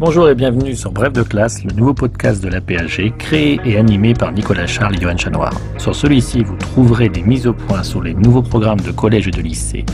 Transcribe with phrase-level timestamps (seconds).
[0.00, 3.76] Bonjour et bienvenue sur Bref de classe, le nouveau podcast de la PAG, créé et
[3.76, 5.52] animé par Nicolas Charles et Johan Chanoir.
[5.76, 9.30] Sur celui-ci, vous trouverez des mises au point sur les nouveaux programmes de collège et
[9.30, 9.84] de lycée,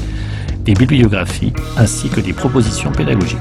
[0.61, 3.41] des bibliographies, ainsi que des propositions pédagogiques.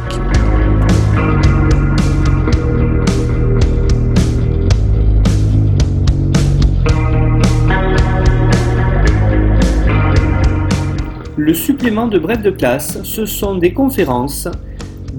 [11.37, 14.47] Le supplément de bref de classe, ce sont des conférences,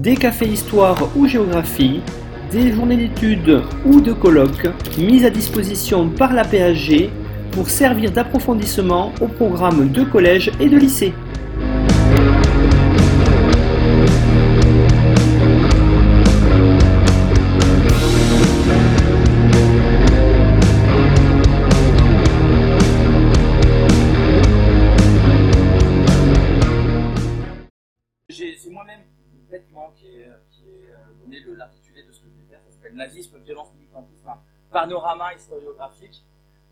[0.07, 1.99] des cafés histoire ou géographie,
[2.49, 7.09] des journées d'études ou de colloques mises à disposition par la PAG
[7.51, 11.11] pour servir d'approfondissement au programme de collège et de lycée.
[34.71, 36.23] Panorama historiographique.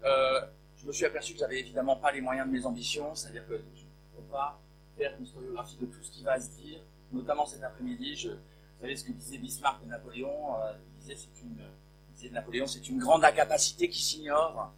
[0.03, 0.41] Euh,
[0.77, 3.57] je me suis aperçu que j'avais évidemment pas les moyens de mes ambitions, c'est-à-dire que
[3.57, 4.59] je ne peux pas
[4.97, 6.79] faire une historiographie de tout ce qui va se dire,
[7.11, 8.27] notamment cet après-midi.
[8.27, 11.15] Vous savez ce que disait Bismarck de Napoléon euh, Il disait
[12.13, 14.73] c'est de Napoléon, c'est une grande incapacité qui s'ignore.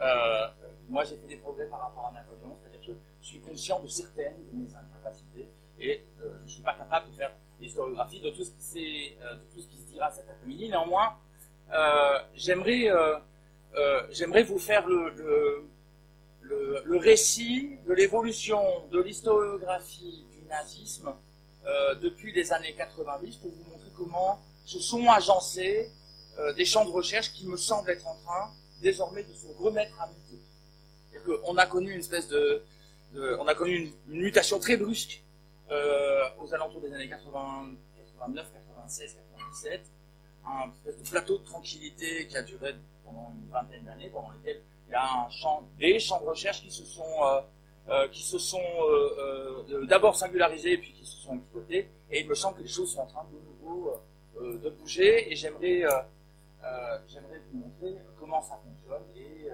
[0.00, 0.48] Euh,
[0.88, 3.88] moi, j'ai fait des progrès par rapport à Napoléon, c'est-à-dire que je suis conscient de
[3.88, 5.48] certaines de mes incapacités
[5.78, 9.86] et je ne suis pas capable de faire l'historiographie de de tout ce qui se
[9.86, 10.68] dira cet après-midi.
[10.68, 11.16] Néanmoins,
[12.34, 13.16] j'aimerais, euh,
[13.74, 15.64] euh, j'aimerais vous faire le, le,
[16.42, 18.60] le, le récit de l'évolution
[18.90, 21.14] de l'historiographie du nazisme
[21.66, 25.90] euh, depuis les années 90 pour vous montrer comment se sont agencés
[26.38, 28.50] euh, des champs de recherche qui me semblent être en train
[28.80, 30.08] désormais de se remettre à.
[31.10, 32.62] C'est-à-dire qu'on a connu une espèce de,
[33.14, 35.22] de- on a connu une, une mutation très brusque
[35.70, 37.70] euh, aux alentours des années 80,
[38.16, 39.82] 89, 96, 97,
[40.44, 40.70] un
[41.10, 45.28] plateau de tranquillité qui a duré pendant une vingtaine d'années, pendant lesquelles il y a
[45.78, 47.40] des champs de recherche qui se sont, euh,
[47.88, 51.88] euh, sont euh, d'abord singularisés et puis qui se sont exploités.
[52.10, 53.94] Et il me semble que les choses sont en train de nouveau
[54.40, 55.84] de bouger et j'aimerais,
[57.06, 59.48] j'aimerais vous montrer comment ça fonctionne et,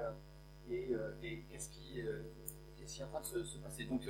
[1.22, 2.02] et, qu'est-ce qui,
[2.76, 3.84] qu'est-ce qui est en train de se, se passer.
[3.84, 4.02] Donc,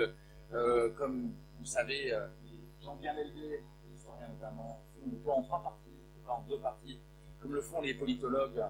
[0.97, 4.83] comme vous savez, les gens bien élevés, les historiens notamment,
[5.25, 5.88] font en trois parties,
[6.28, 7.00] en deux parties,
[7.41, 8.65] comme le font les politologues.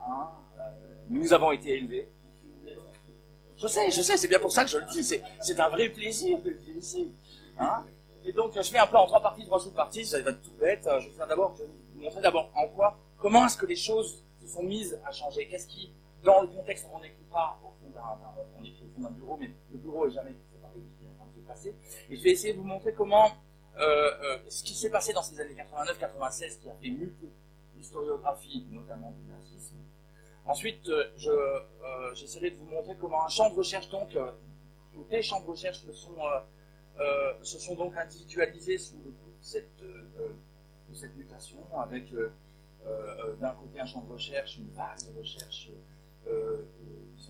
[0.00, 0.62] Hein, euh,
[1.08, 2.10] nous avons été élevés.
[3.56, 5.88] Je sais, je sais, c'est bien pour ça que je le dis, c'est, un vrai
[5.88, 7.12] plaisir de le dire ici.
[7.58, 7.84] Hein
[8.24, 10.54] et donc, je fais un peu en trois parties, trois sous-parties, ça va être tout
[10.58, 10.88] bête.
[11.00, 14.62] Je vais d'abord, vous montrer d'abord en quoi, comment est-ce que les choses se sont
[14.62, 15.46] mises à changer.
[15.48, 15.92] Qu'est-ce qui,
[16.24, 20.06] dans le contexte, on n'écrit pas au fond au fond d'un bureau, mais le bureau
[20.06, 21.74] est jamais séparé de ce qui est de se passer.
[22.10, 23.30] Et je vais essayer de vous montrer comment,
[23.78, 27.32] ce qui s'est passé dans ces années 89-96, qui a fait muter
[27.76, 29.76] l'historiographie, notamment du nazisme.
[30.44, 34.32] Ensuite, euh, je, euh, j'essaierai de vous montrer comment un champ de recherche, donc, euh,
[34.96, 36.40] ou des champs de recherche se sont, euh,
[37.00, 39.00] euh, se sont donc individualisés sous
[39.40, 42.32] cette, euh, euh, mutation, avec euh,
[42.86, 45.70] euh, d'un côté un champ de recherche, une vague de recherche
[46.26, 46.62] euh,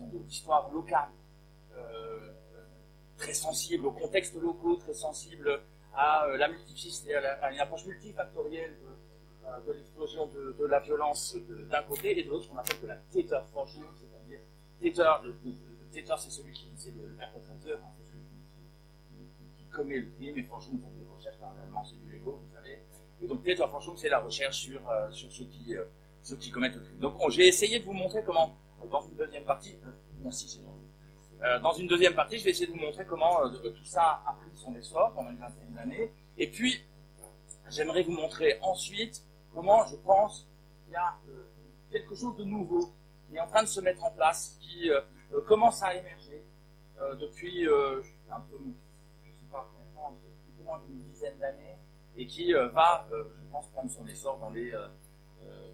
[0.01, 1.11] euh, l'histoire locale,
[1.77, 2.33] euh,
[3.17, 5.63] très sensible aux contextes locaux, très sensible
[5.95, 10.53] à euh, la multiplicité, à, la- à une approche multifactorielle de, euh, de l'explosion de,
[10.59, 11.37] de la violence
[11.71, 14.41] d'un côté et de l'autre, qu'on appelle de la Täterforschung, c'est-à-dire
[14.81, 15.35] Täter, le,
[15.93, 20.37] Täter, c'est celui qui c'est le perpétrateur, hein, c'est celui qui, qui- commet le crime,
[20.39, 22.79] et Forschung, c'est des recherches, parallèlement, c'est du Lego, vous savez.
[23.23, 25.85] Et donc Täterforschung, c'est la recherche sur, euh, sur ceux, qui, euh,
[26.23, 26.99] ceux qui commettent le crime.
[26.99, 28.57] Donc on- j'ai essayé de vous montrer comment,
[28.91, 29.91] dans une deuxième partie, euh,
[30.23, 30.73] merci, c'est bon.
[31.45, 34.23] Euh, dans une deuxième partie, je vais essayer de vous montrer comment euh, tout ça
[34.25, 36.13] a pris son essor pendant une vingtaine d'années.
[36.39, 36.85] Et puis,
[37.69, 40.49] j'aimerais vous montrer ensuite comment je pense
[40.85, 41.51] qu'il y a euh,
[41.91, 42.93] quelque chose de nouveau
[43.29, 44.91] qui est en train de se mettre en place, qui
[45.47, 46.45] commence à émerger
[47.19, 48.59] depuis un peu,
[49.25, 51.79] je sais pas combien de temps, un peu plus ou moins d'une dizaine d'années,
[52.15, 54.71] et qui va, je pense, prendre son essor dans les,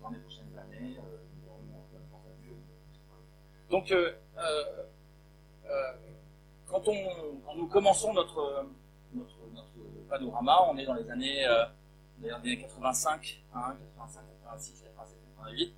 [0.01, 0.97] dans les prochaines années.
[3.71, 3.93] donc,
[6.67, 8.67] quand, on, nous commençons notre,
[10.09, 11.65] panorama, on est dans les années, euh,
[12.19, 15.75] dans les années 85, hein, 85, 86, 87, 88.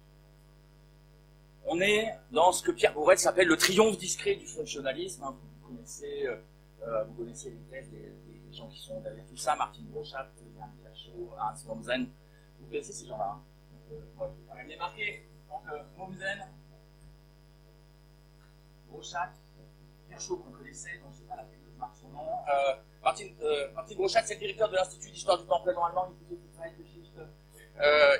[1.66, 5.24] On est dans ce que Pierre Bourret s'appelle le triomphe discret du fonctionnalisme.
[5.24, 5.36] hein.
[5.62, 6.36] Vous connaissez, euh,
[6.82, 8.12] euh, vous connaissez les thèses des,
[8.52, 10.28] gens qui sont derrière tout ça, Martin Brochat,
[10.58, 12.08] Yann Cachot, Hans Mommsen.
[12.58, 15.28] Vous connaissez ces gens-là hein Donc, euh, je vais quand même les marquer.
[15.48, 16.48] Donc, euh, Mommsen,
[18.88, 19.32] Brochat,
[20.10, 22.26] Kirchhoff, qu'on connaissait, donc c'est pas la peine de marque son nom.
[23.02, 26.36] Martin, euh, Martin c'est le directeur de l'Institut d'histoire du temps présent allemand, il,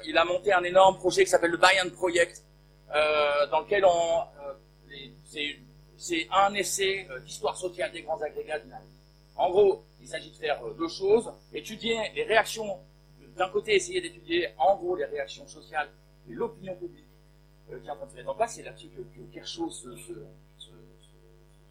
[0.06, 2.44] il a monté un énorme projet qui s'appelle le Bayern Project,
[2.92, 5.58] euh, dans lequel euh,
[5.96, 8.88] c'est un essai euh, d'histoire sociale des grands agrégats dynamiques.
[9.37, 12.81] En gros, il s'agit de faire deux choses, étudier les réactions,
[13.37, 15.88] d'un côté essayer d'étudier en gros les réactions sociales
[16.28, 17.06] et l'opinion publique
[17.69, 19.88] qui est en train de se mettre en place, c'est là-dessus que, Kershaw se,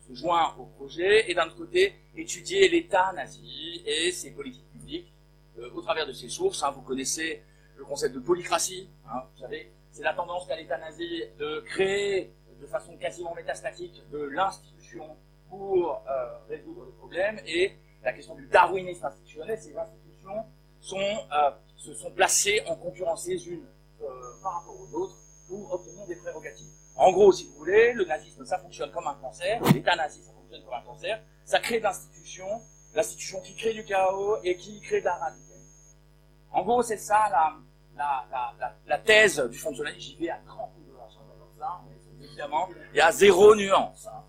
[0.10, 5.12] se, joint au projet, et d'un autre côté, étudier l'État nazi et ses politiques publiques
[5.60, 6.64] euh, au travers de ses sources.
[6.64, 7.44] Hein, vous connaissez
[7.78, 12.34] le concept de polycratie, hein, vous savez, c'est la tendance qu'a l'État nazi de créer
[12.62, 15.16] de façon quasiment métastatique de l'institution
[15.50, 17.74] pour euh, résoudre les problèmes, et
[18.04, 20.46] la question du darwinisme institutionnel, ces institutions
[20.82, 23.66] sont, euh, se sont placées en concurrence les unes
[24.42, 25.18] par rapport aux autres
[25.48, 26.79] pour obtenir des prérogatives.
[27.00, 30.34] En gros, si vous voulez, le nazisme, ça fonctionne comme un cancer, l'État nazi, ça
[30.34, 32.62] fonctionne comme un cancer, ça crée d'institutions,
[32.94, 35.56] l'institution qui crée du chaos et qui crée de la radicalité.
[36.52, 37.56] En gros, c'est ça
[37.96, 40.02] la, thèse du fonctionnalisme.
[40.02, 40.94] J'y vais à 30 de
[41.58, 44.06] ça, mais évidemment, il y a zéro nuance.
[44.08, 44.24] Hein.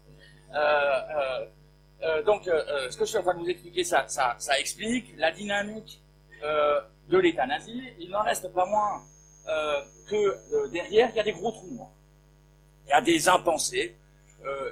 [0.55, 1.47] Euh, euh,
[2.03, 5.33] euh, donc, ce que je suis en train de vous expliquer, ça, ça, explique la
[5.33, 6.05] dynamique
[6.41, 7.83] de l'État nazi.
[7.99, 9.03] Il n'en reste pas moins
[10.07, 11.89] que derrière, il y a des gros trous.
[12.91, 13.97] Y a des impensés.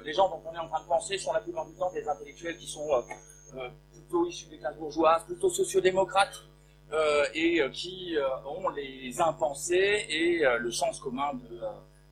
[0.03, 2.07] les gens dont on est en train de penser sont la plupart du temps des
[2.07, 2.87] intellectuels qui sont
[3.91, 6.43] plutôt issus des classes bourgeoises, plutôt sociodémocrates,
[6.91, 11.59] euh, et euh, qui euh, ont les impensés et le sens commun de,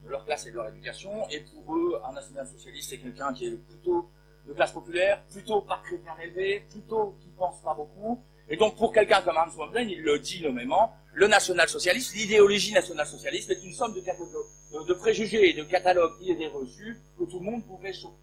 [0.07, 1.27] leur classe et de leur éducation.
[1.31, 4.07] Et pour eux, un national-socialiste, c'est quelqu'un qui est plutôt
[4.48, 8.24] de classe populaire, plutôt pas chrétien élevé, plutôt qui pense pas beaucoup.
[8.50, 13.50] Et donc pour quelqu'un comme Hans Wambren, il le dit nommément, le national-socialiste, l'idéologie national-socialiste
[13.50, 14.01] est une somme de,
[14.72, 18.16] de, de, préjugés et de catalogues d'idées reçues que tout le monde pourrait chauffer.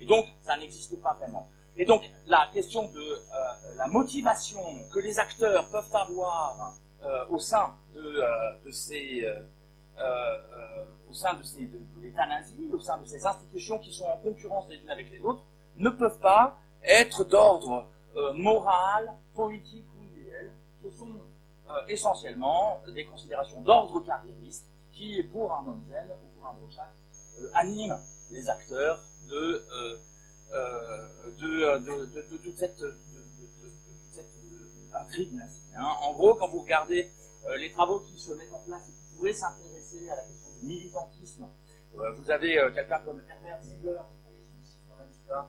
[0.00, 1.48] Et donc, ça n'existe pas vraiment.
[1.76, 4.60] Et donc, la question de euh, la motivation
[4.92, 9.40] que les acteurs peuvent avoir euh, au sein de, euh, ces, euh,
[9.98, 13.92] euh, au sein de, ces, de, de l'État nazi, au sein de ces institutions qui
[13.92, 15.42] sont en concurrence les unes avec les autres,
[15.76, 17.86] ne peuvent pas être d'ordre
[18.34, 20.50] moral, politique ou idéal.
[20.82, 21.14] Ce sont
[21.88, 24.66] essentiellement des considérations d'ordre carriériste
[25.00, 26.92] qui, pour un Montaigne ou pour un Brochak,
[27.54, 27.98] animent
[28.30, 31.08] les acteurs de euh,
[31.38, 32.84] de, de, de, de, toute cette,
[34.12, 34.26] cette
[34.92, 35.32] intrigue.
[35.76, 35.84] Hein.
[36.02, 37.08] En gros, quand vous regardez
[37.46, 40.50] euh, les travaux qui se mettent en place et qui pourraient s'intéresser à la question
[40.60, 41.48] du militantisme,
[41.96, 43.96] euh, vous avez quelqu'un comme Herbert Ziegler,
[45.30, 45.46] hein,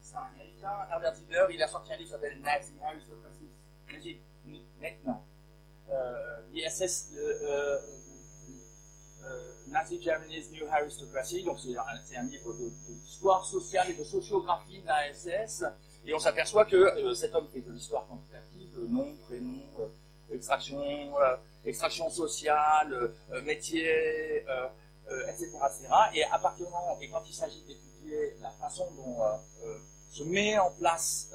[0.00, 3.48] c'est un américain, Herbert Ziegler, il a sorti un livre qui s'appelle Nazi Aristocracy.
[3.90, 4.20] Nazi,
[4.80, 5.24] maintenant.
[5.90, 6.40] Euh,
[7.50, 7.78] euh,
[9.24, 12.54] euh, Nazi Germany's New Aristocracy, donc c'est un, livre
[12.88, 15.64] d'histoire sociale et de sociographie de la SS,
[16.06, 19.62] et on s'aperçoit que euh, cet homme fait de l'histoire quantitative, nom, prénom,
[20.32, 20.82] extraction,
[21.64, 23.12] extraction sociale,
[23.44, 24.44] métier,
[25.28, 25.88] etc., etc.
[26.14, 29.18] Et à partir du moment, et quand il s'agit d'étudier la façon dont
[30.08, 31.32] se met en place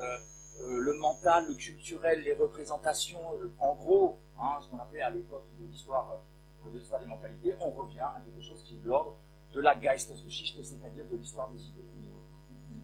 [0.62, 3.20] le mental, le culturel, les représentations,
[3.60, 6.20] en gros, hein, ce qu'on appelait à l'époque de l'histoire
[6.72, 9.16] de l'histoire des mentalités, on revient à quelque chose qui est de l'ordre
[9.54, 11.84] de la Geistesgeschichte, c'est-à-dire de l'histoire des idées.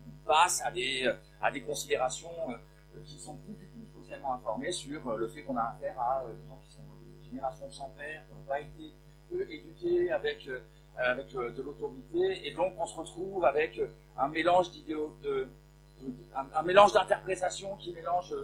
[0.07, 1.11] On passe à des,
[1.51, 5.57] des considérations euh, qui sont plus du tout socialement informées sur euh, le fait qu'on
[5.57, 8.59] a affaire à euh, des gens qui sont de génération sans père, qui n'ont pas
[8.59, 8.93] été
[9.31, 13.79] éduqués avec, de l'autorité, et donc on se retrouve avec
[14.17, 15.15] un mélange d'idéaux,
[16.35, 18.35] un, mélange d'interprétations qui mélange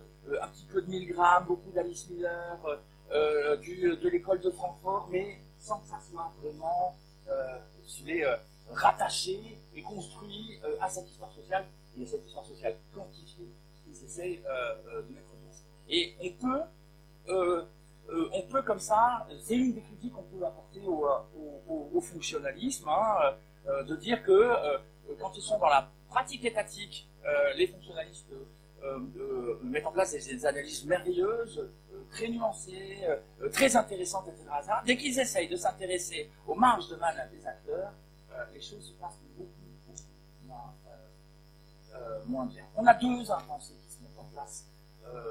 [0.41, 2.79] un petit peu de Milgram, beaucoup d'Alice Miller,
[3.11, 6.95] euh, de l'école de Francfort, mais sans que ça soit vraiment
[7.29, 7.57] euh,
[8.07, 8.37] euh,
[8.69, 11.65] rattaché et construit euh, à cette histoire sociale
[11.97, 13.49] et à cette histoire sociale quantifiée
[13.83, 15.63] qu'ils essayent euh, de mettre en place.
[15.89, 17.65] Et on peut,
[18.33, 23.35] on peut comme ça, c'est une des critiques qu'on peut apporter au fonctionnalisme, hein,
[23.83, 24.51] de dire que
[25.19, 27.09] quand ils sont dans la pratique étatique,
[27.55, 28.31] les fonctionnalistes
[29.63, 31.67] mettent en place des, analyses merveilleuses,
[32.12, 34.46] très nuancées, euh, très intéressantes, etc.
[34.86, 37.93] Dès qu'ils essayent de s'intéresser aux marges de manœuvre des acteurs,
[38.31, 39.50] euh, les choses se passent beaucoup,
[40.46, 40.74] moins,
[41.96, 42.63] euh, bien.
[42.75, 44.65] On a deux impensés qui se mettent en place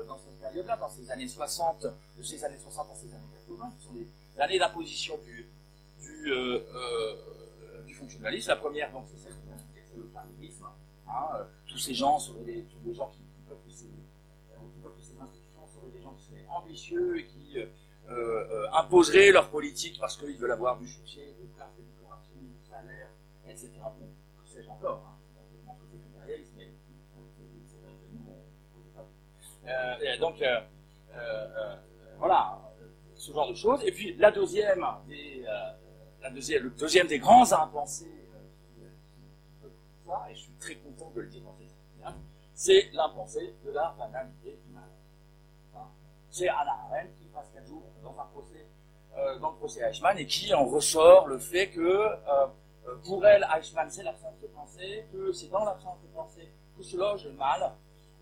[0.08, 1.86] dans cette période-là, dans ces années 60,
[2.16, 4.08] de ces années 60 à ces années 80, qui sont les
[4.40, 5.46] années d'imposition du,
[6.00, 8.48] du, fonctionnalisme.
[8.48, 9.34] La première, donc, c'est celle
[9.74, 10.64] c'est le familisme.
[11.06, 13.20] Hein, tous ces gens seraient des, gens qui
[16.48, 17.66] ambitieux et qui euh,
[18.10, 22.68] euh, imposeraient leur politique parce qu'ils veulent avoir du succès, des places, des décorations, du
[22.68, 23.08] salaire,
[23.48, 23.70] etc.
[23.82, 24.08] Bon,
[24.42, 25.16] que sais-je encore hein.
[29.68, 30.60] Euh, donc, euh,
[31.14, 31.76] euh,
[32.18, 32.60] voilà,
[33.14, 33.80] ce genre de choses.
[33.84, 35.44] Et puis, la deuxième, des,
[36.22, 38.12] la deuxième, le deuxième des grands impensés,
[40.30, 42.14] et je suis très content de le dire dans cette
[42.54, 44.58] c'est l'impensé de la banalité.
[44.65, 44.65] Hein.
[46.36, 48.66] C'est Anna Arendt qui passe quatre jours dans procès,
[49.40, 52.10] dans le procès Eichmann et qui en ressort le fait que
[53.04, 56.98] pour elle, Eichmann, c'est l'absence de pensée, que c'est dans l'absence de pensée que se
[56.98, 57.72] loge le mal,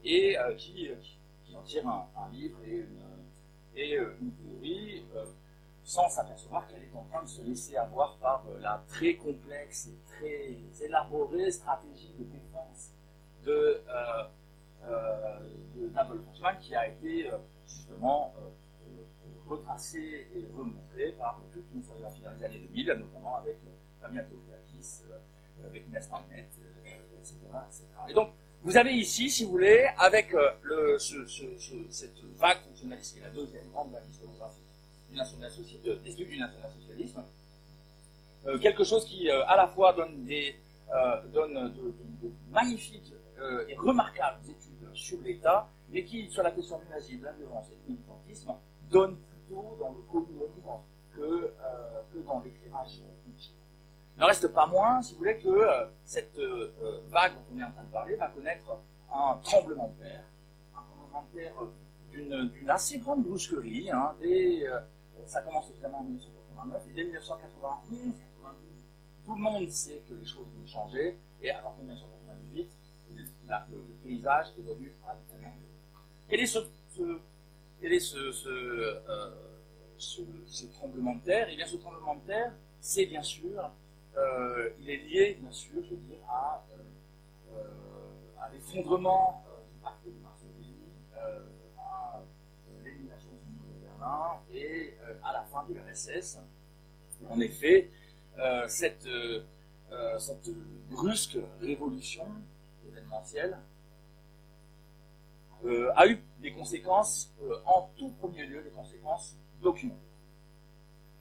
[0.04, 0.88] et qui,
[1.44, 3.04] qui en tire un, livre et une,
[3.74, 5.24] et euh, une théorie euh,
[5.82, 9.88] sans s'apercevoir qu'elle est en train de se laisser avoir par euh, la très complexe
[9.88, 12.92] et très élaborée stratégie de défense
[13.44, 13.82] de,
[15.74, 16.24] de Napoléon
[16.60, 17.30] qui a été
[17.74, 18.34] justement
[19.48, 23.58] retracée et remontrée par toute une photographie dans les années 2000, notamment avec
[24.00, 25.02] Fabien Théophilakis,
[25.64, 26.08] avec Inès
[27.18, 27.36] etc..
[28.08, 28.30] Et donc,
[28.62, 33.68] vous avez ici, si vous voulez, avec euh, cette vague fonctionnaliste, qui est la deuxième
[33.70, 34.64] grande vague historiographique
[35.10, 37.24] du national-socialisme, euh, du national-socialisme,
[38.46, 40.56] euh, quelque chose qui, euh, à la fois, donne, des,
[40.92, 46.86] euh, de, magnifiques euh, et remarquables études sur l'État, mais qui, sur la question du
[46.88, 48.54] nazisme, de la violence et du militantisme,
[48.90, 50.62] donne plutôt dans le communisme
[51.14, 51.54] que,
[52.12, 53.02] que dans l'éclairage
[54.16, 57.44] il n'en reste pas moins, si vous voulez, que euh, cette euh, euh, vague dont
[57.52, 58.78] on est en train de parler va connaître
[59.12, 60.24] un tremblement de terre,
[60.76, 61.54] un tremblement de terre
[62.12, 63.90] d'une assez grande brusquerie.
[63.90, 64.66] Hein, dès,
[65.26, 68.54] ça commence évidemment en 1989, et dès 1991, 92,
[69.24, 72.70] tout le monde sait que les choses vont changer, et partir de 1998,
[73.48, 75.54] là, le, le, paysage évolue radicalement.
[76.28, 76.58] Quel est ce,
[79.98, 81.48] ce, tremblement de terre?
[81.50, 83.70] Eh bien, ce tremblement de terre, c'est bien sûr
[84.16, 86.76] euh, il est lié, bien sûr, je veux dire, à, euh,
[87.52, 90.76] euh l'effondrement euh, du pacte de Varsovie,
[91.78, 92.20] à
[92.84, 96.38] l'élimination du mur de Berlin et à la fin de l'URSS.
[97.28, 97.90] En effet,
[98.68, 99.08] cette
[100.90, 102.26] brusque révolution
[102.86, 103.58] événementielle
[105.94, 107.32] a eu des conséquences,
[107.66, 110.00] en tout premier lieu, des conséquences documentées.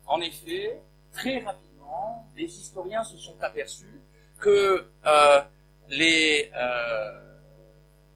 [0.06, 0.82] En effet,
[1.12, 4.02] très rapidement, les historiens se sont aperçus
[4.40, 5.42] que euh,
[5.90, 7.20] les, euh,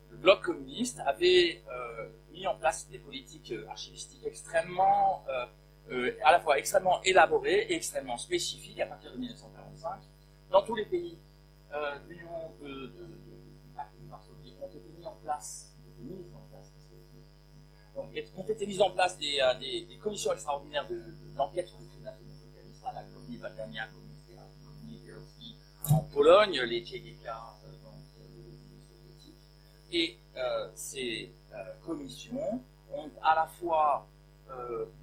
[0.10, 5.26] le bloc communiste avait euh, mis en place des politiques archivistiques extrêmement,
[5.90, 10.02] euh, à la fois extrêmement élaborées et extrêmement spécifiques à partir de 1945.
[10.52, 11.18] Dans tous les pays
[11.72, 15.77] de l'Union de, de, de, de Varsovie ont été mis en place,
[17.96, 19.40] donc, ont été mises en place des,
[19.88, 20.88] des commissions extraordinaires
[21.36, 23.88] d'enquête sur les crimes nationaux socialistes, à la Commune Badania,
[25.90, 31.32] en Pologne, les Tchéguéka euh, donc euh, Et euh, ces
[31.86, 32.62] commissions
[32.94, 34.08] ont à la fois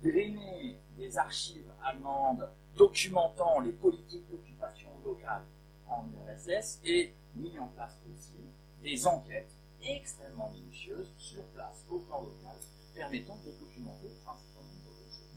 [0.03, 5.43] drainé des archives allemandes documentant les politiques d'occupation locale
[5.89, 8.39] en URSS et mis en place aussi
[8.83, 9.53] des enquêtes
[9.87, 12.57] extrêmement minutieuses sur place, au plan local,
[12.95, 15.29] permettant de documenter principalement de choses.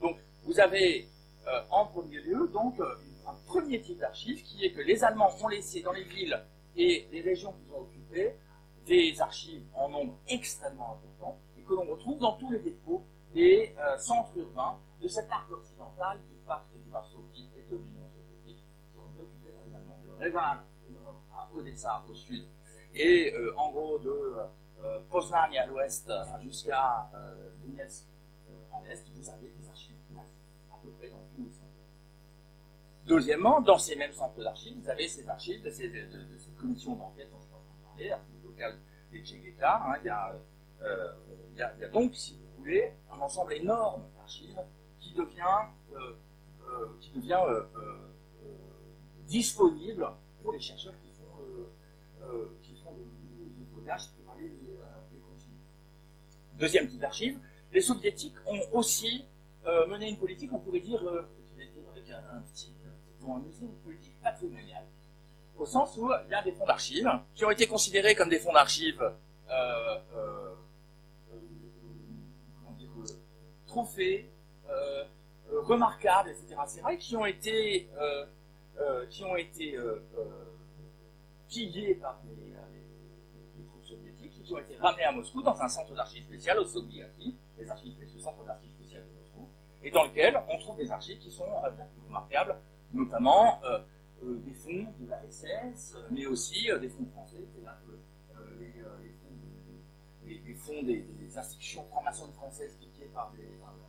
[0.00, 1.08] Donc, vous avez
[1.46, 5.30] euh, en premier lieu donc une un premier type d'archives qui est que les Allemands
[5.42, 6.38] ont laissé dans les villes
[6.76, 8.34] et les régions qu'ils ont occupées
[8.86, 13.02] des archives en nombre extrêmement important et que l'on retrouve dans tous les dépôts
[13.32, 18.08] des euh, centres urbains de cette arc occidental du pacte du Varsovie et de l'Union
[18.10, 20.58] soviétique qui ont occupé les Allemands de Reval
[21.34, 22.44] à Odessa au sud
[22.94, 24.34] et euh, en gros de
[24.82, 26.10] euh, Poznań à l'ouest
[26.42, 28.06] jusqu'à euh, Donetsk
[28.50, 31.44] euh, à l'est, vous avez des archives à peu près dans les
[33.06, 35.90] Deuxièmement, dans ces mêmes centres d'archives, vous avez ces archives de ces,
[36.58, 38.78] commissions d'enquête dont je en parler, l'archive locale
[39.12, 39.82] des Tchéguéta.
[39.84, 40.34] Hein, il, y a,
[40.82, 41.12] euh,
[41.92, 44.58] donc, si vous voulez, un ensemble énorme d'archives
[44.98, 45.42] qui devient,
[45.94, 46.16] euh,
[46.66, 48.08] euh, qui devient euh, euh,
[49.26, 50.08] disponible
[50.42, 51.24] pour les chercheurs qui font,
[53.84, 55.58] continuer.
[56.54, 57.38] Deuxième type d'archives,
[57.72, 59.24] les soviétiques ont aussi
[59.88, 62.74] mené une politique, on pourrait dire, dire avec un, un petit
[63.26, 64.84] une politique patrimoniale,
[65.56, 68.38] au sens où il y a des fonds d'archives qui ont été considérés comme des
[68.38, 70.54] fonds d'archives euh, euh,
[71.32, 71.44] euh,
[73.66, 74.30] trophées,
[74.68, 75.04] euh,
[75.52, 79.76] euh, remarquables, etc., etc., et qui ont été, euh, qui ont été
[81.48, 82.54] pillés par les,
[84.52, 88.18] ont été ramenés à Moscou dans un centre d'archives spécial au Soviétique, les archives, ce
[88.18, 89.48] centre d'archives spécial de Moscou,
[89.82, 92.56] et dans lequel on trouve des archives qui sont plus remarquables
[92.92, 93.80] notamment euh,
[94.22, 97.76] des fonds de la SS, mais aussi des fonds français, c'est-à-dire
[98.58, 98.72] les,
[100.26, 103.84] les, les, fonds des, des institutions franc-maçonnes françaises piquées par les, par la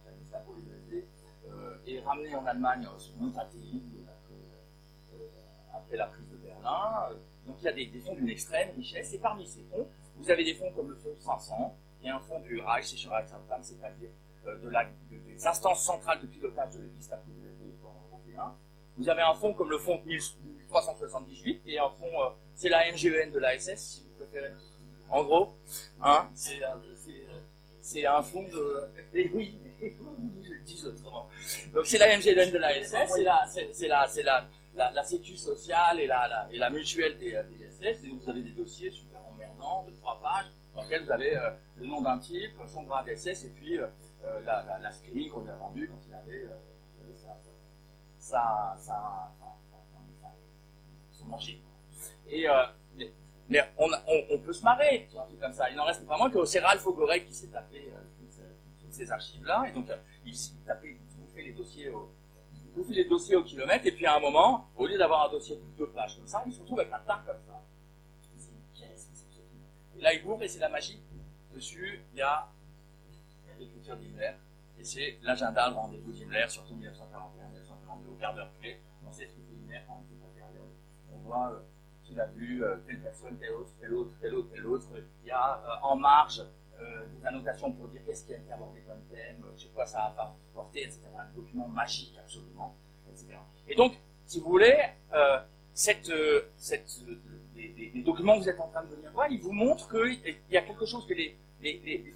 [1.87, 3.83] et ramenées en Allemagne sur Montatis,
[5.73, 7.09] après la prise de Berlin.
[7.45, 10.43] Donc il y a des, fonds d'une extrême richesse, et parmi ces fonds, vous avez
[10.43, 14.09] des fonds comme le fonds 500, qui est un fonds du Reich, c'est c'est-à-dire
[14.45, 17.09] de la, des instances centrales de pilotage de l'Église
[17.83, 18.53] européen.
[18.97, 23.31] Vous avez un fonds comme le fonds 1378, qui est un fonds, c'est la MGEN
[23.31, 24.53] de l'ASS, si vous préférez.
[25.09, 25.53] En gros,
[26.01, 28.89] hein, c'est un fonds de.
[29.13, 31.27] Et oui, je le dis autrement.
[31.73, 36.07] Donc c'est la MGEN de l'ASS, c'est la, c'est la, la, la, sécu sociale et
[36.07, 39.14] la, la, et la mutuelle des, des SS, et vous avez des dossiers super
[39.65, 43.07] emmerdants de trois pages, dans lesquels vous avez euh, le nom d'un type, son grade
[43.15, 43.87] SS, et puis euh,
[44.23, 44.89] euh, la, la,
[45.29, 46.47] qu'on lui a vendue quand il avait
[48.19, 49.31] sa, sa,
[51.11, 51.25] son.
[52.27, 52.47] Et,
[53.47, 55.69] mais, on, peut se marrer, un truc comme ça.
[55.69, 57.91] Il n'en reste pas moins que c'est Ralph Ogorek qui s'est tapé
[58.79, 59.87] toutes, ces archives-là, et donc
[60.25, 60.97] il, il tapait,
[61.37, 61.91] il les dossiers
[62.89, 65.61] les dossiers au kilomètre, et puis à un moment, au lieu d'avoir un dossier de
[65.77, 67.61] deux pages comme ça, il se retrouve avec un tas comme ça.
[69.97, 71.01] Et là, il ouvre et c'est la magie.
[71.53, 72.49] Dessus, il y a
[73.57, 74.33] l'écriture d'Himmler,
[74.77, 78.81] et c'est l'agenda de rendez-vous d'Himmler, surtout 1941, 1942, au quart d'heure clé.
[79.07, 79.79] On sait ce que fait Himmler
[80.35, 80.67] période.
[81.13, 81.59] On voit euh,
[82.05, 84.87] qu'il a vu euh, telle personne, telle autre, telle autre, telle autre, telle autre.
[85.23, 86.43] Il y a euh, en marge
[86.79, 90.03] euh, des annotations pour dire qu'est-ce qui a été abordé comme thème, chez quoi ça
[90.03, 91.01] a apporté, etc.
[91.17, 92.75] Un document magique, absolument,
[93.09, 93.37] etc.
[93.67, 93.93] Et donc,
[94.25, 94.77] si vous voulez,
[95.73, 96.11] cette,
[97.55, 100.57] les, documents que vous êtes en train de venir voir, ils vous montrent qu'il y
[100.57, 101.37] a quelque chose que les,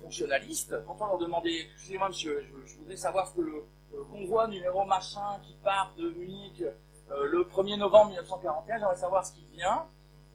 [0.01, 3.63] fonctionnalistes, quand on leur demandait, excusez-moi monsieur, je, voudrais savoir ce que le,
[4.11, 6.63] convoi numéro machin qui part de Munich
[7.11, 9.85] euh, le 1er novembre 1941, j'aimerais savoir ce qui vient.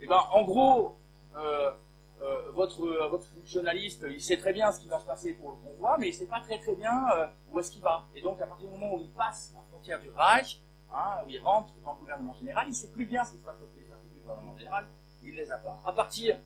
[0.00, 0.96] Et ben, en gros,
[1.37, 1.70] euh,
[2.20, 2.85] euh, votre,
[3.35, 6.11] fonctionnaliste, il sait très bien ce qui va se passer pour le convoi, mais il
[6.11, 6.92] ne sait pas très très bien
[7.52, 8.05] où est-ce qu'il va.
[8.16, 10.61] Et donc, à partir du moment où il passe la frontière du Reich,
[10.92, 13.38] hein, où il rentre dans le gouvernement général, il ne sait plus bien ce qui
[13.38, 13.57] se passe
[14.24, 14.87] gouvernement général,
[15.22, 15.80] il les a pas.
[15.84, 16.37] À partir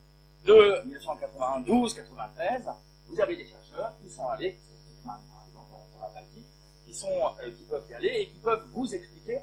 [0.45, 2.75] de 1992-93,
[3.09, 4.59] vous avez des chercheurs qui sont allés,
[6.85, 9.39] qui, sont, euh, qui peuvent y aller et qui peuvent vous expliquer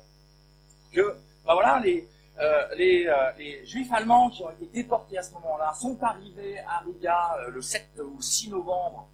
[0.91, 2.07] que, ben voilà, les,
[2.39, 6.59] euh, les, euh, les, juifs allemands qui ont été déportés à ce moment-là sont arrivés
[6.59, 9.09] à Riga le 7 ou 6 novembre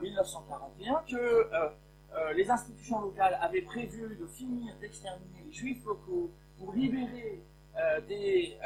[0.00, 1.50] 1941, que
[2.34, 7.42] les institutions locales avaient prévu de finir d'exterminer les juifs locaux pour libérer
[8.08, 8.58] des,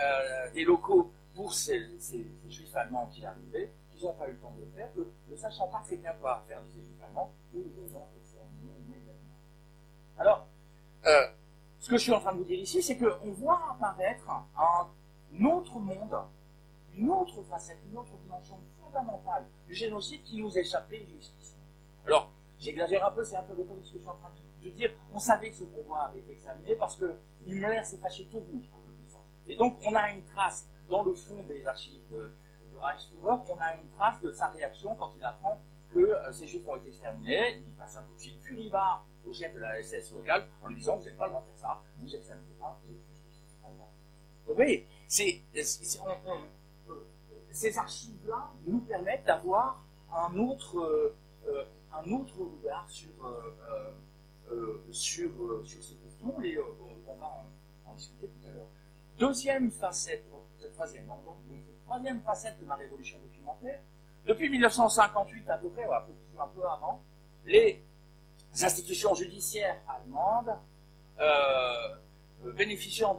[0.54, 4.38] des, locaux pour ces, ces, ces, juifs allemands qui arrivaient, qu'ils n'ont pas eu le
[4.38, 7.02] temps de le faire, que ne sachant pas très bien quoi faire de ces juifs
[7.02, 8.06] allemands, nous les avons.
[10.20, 10.46] Alors,
[11.78, 15.44] ce que je suis en train de vous dire ici, c'est qu'on voit apparaître un
[15.44, 16.14] autre monde,
[16.94, 21.54] une autre facette, une autre dimension fondamentale du génocide qui nous échappait jusqu'ici.
[22.06, 24.30] Alors, j'exagère un peu, c'est un peu rhétorique ce que je suis en train
[24.62, 24.90] de dire.
[25.14, 28.68] On savait que ce pouvoir avait été examiné parce que Himmler s'est fâché tout rouge.
[29.50, 32.32] Et donc, on a une trace dans le fond des archives de,
[32.72, 35.60] de Reichsführer, on a une trace de sa réaction quand il apprend
[35.92, 37.62] que euh, ces juifs ont été exterminés.
[37.66, 40.96] Il passe un coup de furibard au chef de la SS locale en lui disant
[40.96, 42.94] Vous n'avez pas le droit de faire ça, vous examinez pas, vous
[44.46, 45.42] Vous voyez, c'est,
[47.50, 53.92] ces archives-là nous permettent d'avoir un autre, euh, un autre regard sur, euh,
[54.52, 55.30] euh, sur,
[55.64, 57.44] sur et on va
[57.86, 58.68] en, discuter tout à l'heure.
[59.20, 60.24] Deuxième facette,
[60.72, 63.78] troisième, facette de ma révolution documentaire,
[64.24, 65.92] depuis 1958 à peu près, ou
[66.40, 67.02] un peu, avant,
[67.44, 67.84] les
[68.62, 70.56] institutions judiciaires allemandes
[71.20, 73.18] euh, bénéficiant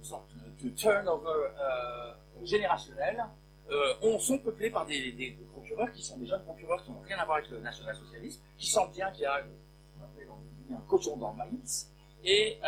[0.00, 0.30] sorte
[0.62, 3.22] de turnover euh, générationnel
[3.70, 7.18] euh, on, sont peuplés par des, procureurs qui sont des jeunes procureurs qui n'ont rien
[7.18, 11.36] à voir avec le national-socialisme, qui sentent bien qu'il y a un cochon dans le
[11.36, 11.92] maïs,
[12.24, 12.58] et,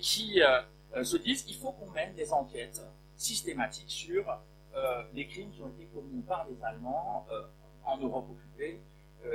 [0.00, 0.40] qui
[1.02, 2.82] se disent qu'il faut qu'on mène des enquêtes
[3.16, 4.24] systématiques sur
[4.74, 7.26] euh, les crimes qui ont été commis par les Allemands
[7.84, 8.80] en Europe occupée,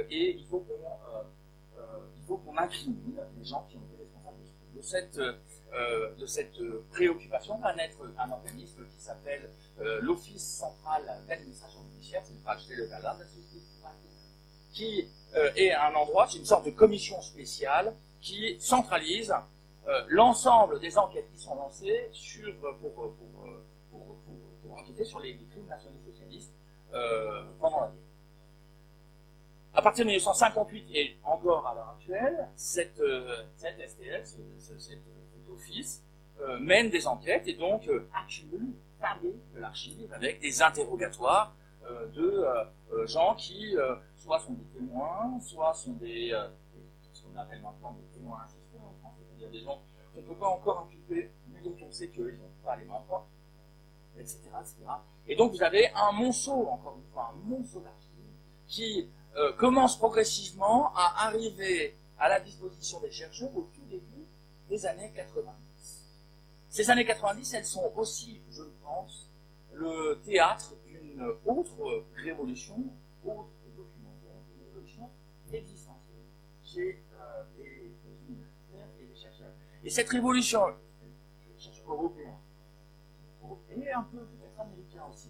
[0.09, 4.37] et il faut qu'on qu'on incrimine les gens qui ont été responsables
[4.75, 12.21] de cette, euh, préoccupation va naître un organisme qui s'appelle euh, l'Office central d'administration judiciaire,
[12.25, 12.87] c'est le
[14.71, 19.35] qui euh, est un endroit, c'est une sorte de commission spéciale qui centralise euh,
[20.07, 23.15] l'ensemble des enquêtes qui sont lancées sur, pour, pour,
[23.91, 24.17] pour,
[24.61, 26.53] pour enquêter sur les, crimes nationaux socialistes
[27.59, 27.97] pendant la guerre.
[29.75, 34.77] À partir de 1958 et encore à l'heure actuelle, cette, euh, cette STL, ce, ce,
[34.77, 34.99] cet,
[35.51, 36.03] office,
[36.59, 41.55] mène des enquêtes et donc accumule, fabrique de l'archive avec des interrogatoires
[42.15, 42.43] de
[43.05, 43.75] gens qui
[44.15, 46.33] soit sont des témoins, soit sont des,
[47.13, 48.39] ce qu'on appelle maintenant des témoins
[49.43, 49.81] c'est-à-dire des gens
[50.13, 53.01] qu'on ne peut pas encore inculper, mais dont on sait qu'ils n'ont pas les mains
[53.07, 53.27] propres,
[54.17, 54.75] etc., etc.
[55.27, 58.09] Et donc vous avez un monceau, encore une fois, un monceau d'archives
[58.67, 64.25] qui euh, commence progressivement à arriver à la disposition des chercheurs au tout début
[64.69, 65.53] des années 90.
[66.69, 69.29] Ces années 90, elles sont aussi, je pense,
[69.73, 72.75] le théâtre d'une autre révolution,
[73.25, 75.09] autre documentaire, une révolution
[75.51, 76.25] existentielle
[76.63, 77.93] chez euh, les,
[78.27, 79.53] universitaires et les chercheurs.
[79.83, 80.61] Et cette révolution,
[81.87, 82.37] européens,
[83.75, 85.29] et un peu peut-être américains aussi,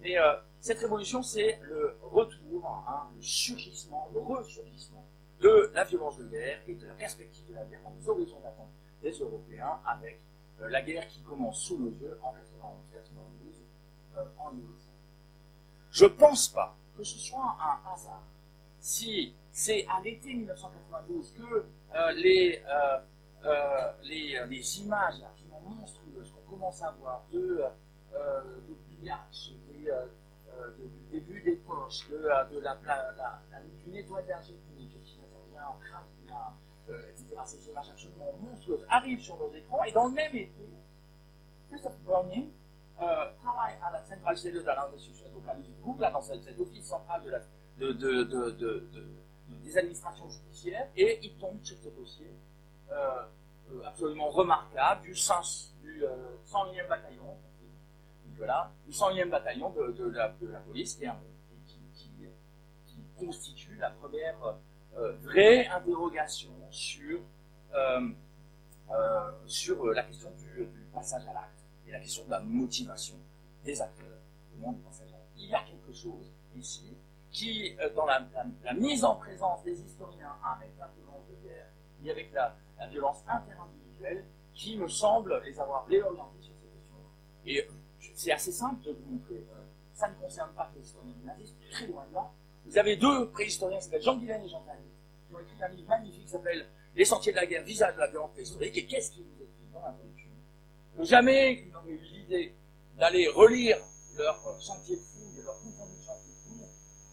[0.00, 0.16] mais,
[0.60, 5.06] cette révolution, c'est le retour, hein, le surgissement, le ressurgissement
[5.40, 8.70] de la violence de guerre et de la perspective de la guerre les horizons d'attente
[9.02, 10.20] des Européens avec
[10.60, 13.62] euh, la guerre qui commence sous nos yeux en 1991
[14.16, 14.96] euh, en Yougoslavie.
[15.90, 18.22] Je ne pense pas que ce soit un hasard
[18.80, 22.62] si c'est à l'été 1992 que euh, les,
[24.04, 27.62] les, les, images absolument monstrueuses qu'on commence à voir de,
[28.12, 29.90] de pillages, des
[30.58, 35.68] euh, du début des poches, de, de la, la, la, du nettoyage ethnique qui intervient
[35.68, 36.54] en crâne,
[36.88, 37.26] euh, etc.
[37.44, 40.68] Ces images absolument monstrueuses arrivent sur nos écrans et dans le même été,
[41.68, 42.50] Christophe Browning
[43.00, 47.22] euh, travaille à la centrale cellule de l'analyse du là, dans cet, cet office central
[47.24, 47.40] de la,
[47.78, 48.88] de, de, de, de,
[49.62, 52.45] des administrations judiciaires et il tombe sur ce dossier euh,
[53.84, 57.36] absolument remarquable du, sens, du euh, 101e bataillon
[58.36, 61.06] voilà, du 101e bataillon de, la, police, qui,
[63.18, 64.36] constitue la première
[64.98, 67.18] euh, vraie interrogation sur,
[67.74, 68.10] euh,
[68.90, 73.16] euh, sur la question du, passage à l'acte et la question de la motivation
[73.64, 74.18] des acteurs
[74.50, 75.32] du monde du passage à l'acte.
[75.36, 76.96] Il y a quelque chose ici
[77.30, 78.26] qui, euh, dans la,
[78.74, 81.68] mise en présence des historiens avec la de guerre
[82.04, 86.96] et avec la, la violence interindividuelle, qui me semble les avoir réorientés sur ces questions.
[87.44, 87.68] Et
[88.14, 89.34] c'est assez simple de vous montrer.
[89.34, 92.30] Euh, ça ne concerne pas les historiens du nazisme, très loin de là.
[92.64, 94.88] Vous avez deux préhistoriens qui s'appellent Jean Guilaine et Jean Tanny,
[95.28, 98.00] qui ont écrit un livre magnifique qui s'appelle Les sentiers de la guerre, visage de
[98.00, 98.76] la violence préhistorique.
[98.76, 100.30] Et qu'est-ce qu'ils vous écrivent dans l'introduction
[101.00, 102.54] Jamais ils n'ont eu l'idée
[102.98, 103.76] d'aller relire
[104.16, 106.68] leur sentier de fouille, leur compte rendu de sentier de fouille,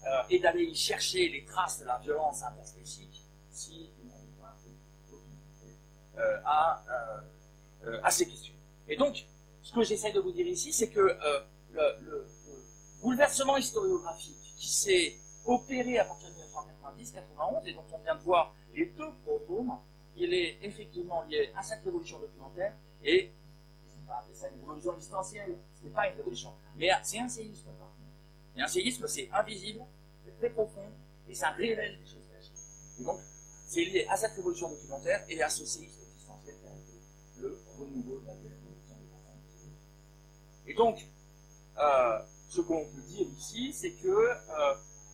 [0.08, 3.92] euh, et d'aller y chercher les traces de la violence interspécifique si
[6.18, 6.84] euh, à,
[7.86, 8.54] euh, à ces questions.
[8.88, 9.26] Et donc,
[9.64, 11.40] ce que j'essaie de vous dire ici, c'est que euh,
[11.72, 12.64] le, le, le,
[13.02, 16.36] bouleversement historiographique qui s'est opéré à partir de
[17.02, 19.76] 1990-91 et dont on vient de voir les deux protomes,
[20.16, 22.74] il est effectivement lié à cette révolution documentaire
[23.04, 23.32] et
[24.34, 27.70] c'est une révolution existentielle, ce n'est pas une révolution, mais c'est un séisme.
[28.56, 29.82] Et un séisme, c'est invisible,
[30.24, 30.92] c'est très profond
[31.28, 32.20] et ça révèle des choses.
[33.00, 33.20] Et donc,
[33.66, 36.03] c'est lié à cette révolution documentaire et à ce séisme
[37.86, 38.34] de la.
[40.66, 41.06] Et donc,
[41.78, 42.20] euh,
[42.50, 44.74] ce qu'on peut dire ici, c'est que euh,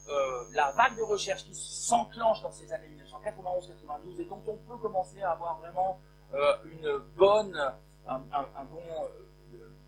[0.10, 4.78] euh, la vague de recherche qui s'enclenche dans ces années 1991-92 et dont on peut
[4.78, 6.00] commencer à avoir vraiment
[6.66, 7.58] une bonne,
[8.08, 8.20] un,
[8.66, 8.84] bon,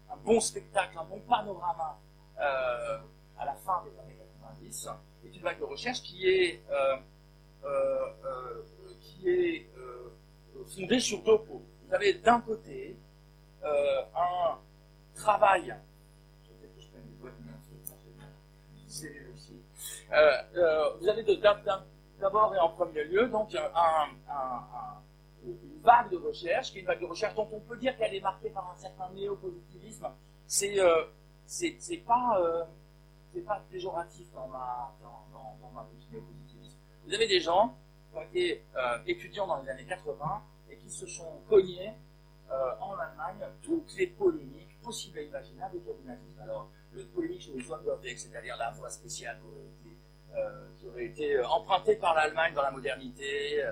[0.10, 2.00] un bon spectacle, un bon panorama
[2.36, 4.90] à la fin des années 90,
[5.24, 6.64] est une vague de recherche qui est,
[9.00, 9.70] qui est
[10.66, 11.71] fondée sur deux pôles.
[11.92, 12.96] Vous avez d'un côté
[13.62, 14.58] un
[15.14, 15.76] travail.
[20.14, 21.26] Euh, euh, vous avez
[22.18, 25.02] d'abord et en premier lieu donc un, un, un,
[25.44, 28.16] une vague de recherche, qui est une vague de recherche dont on peut dire qu'elle
[28.16, 30.08] est marquée par un certain néopositivisme.
[30.48, 31.04] C'est euh,
[31.46, 32.64] c'est pas euh,
[33.34, 36.78] c'est pas péjoratif dans ma dans, dans, dans néopositivisme.
[37.06, 37.76] Vous avez des gens
[38.32, 40.61] qui euh, étudiants dans les années 80 et
[40.92, 41.94] se sont cognés
[42.52, 46.42] euh, en Allemagne toutes les polémiques possibles et imaginables autour du nazisme.
[46.42, 49.98] Alors, le polémique sur le Sonderweg, c'est-à-dire la voie spéciale qui aurait été,
[50.36, 53.64] euh, qui aurait été euh, empruntée par l'Allemagne dans la modernité,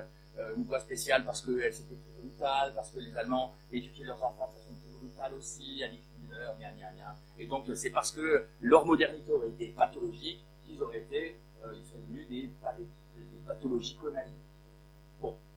[0.55, 4.47] une voie spéciale parce qu'elle s'était très brutale, parce que les Allemands éduquaient leurs enfants
[4.47, 7.15] de façon très brutale aussi, Annie Hitler, gna.
[7.37, 11.41] Et donc, c'est parce que leur modernité aurait été pathologique qu'ils auraient été,
[11.75, 12.49] ils sont devenus des
[13.45, 14.48] pathologies nazis.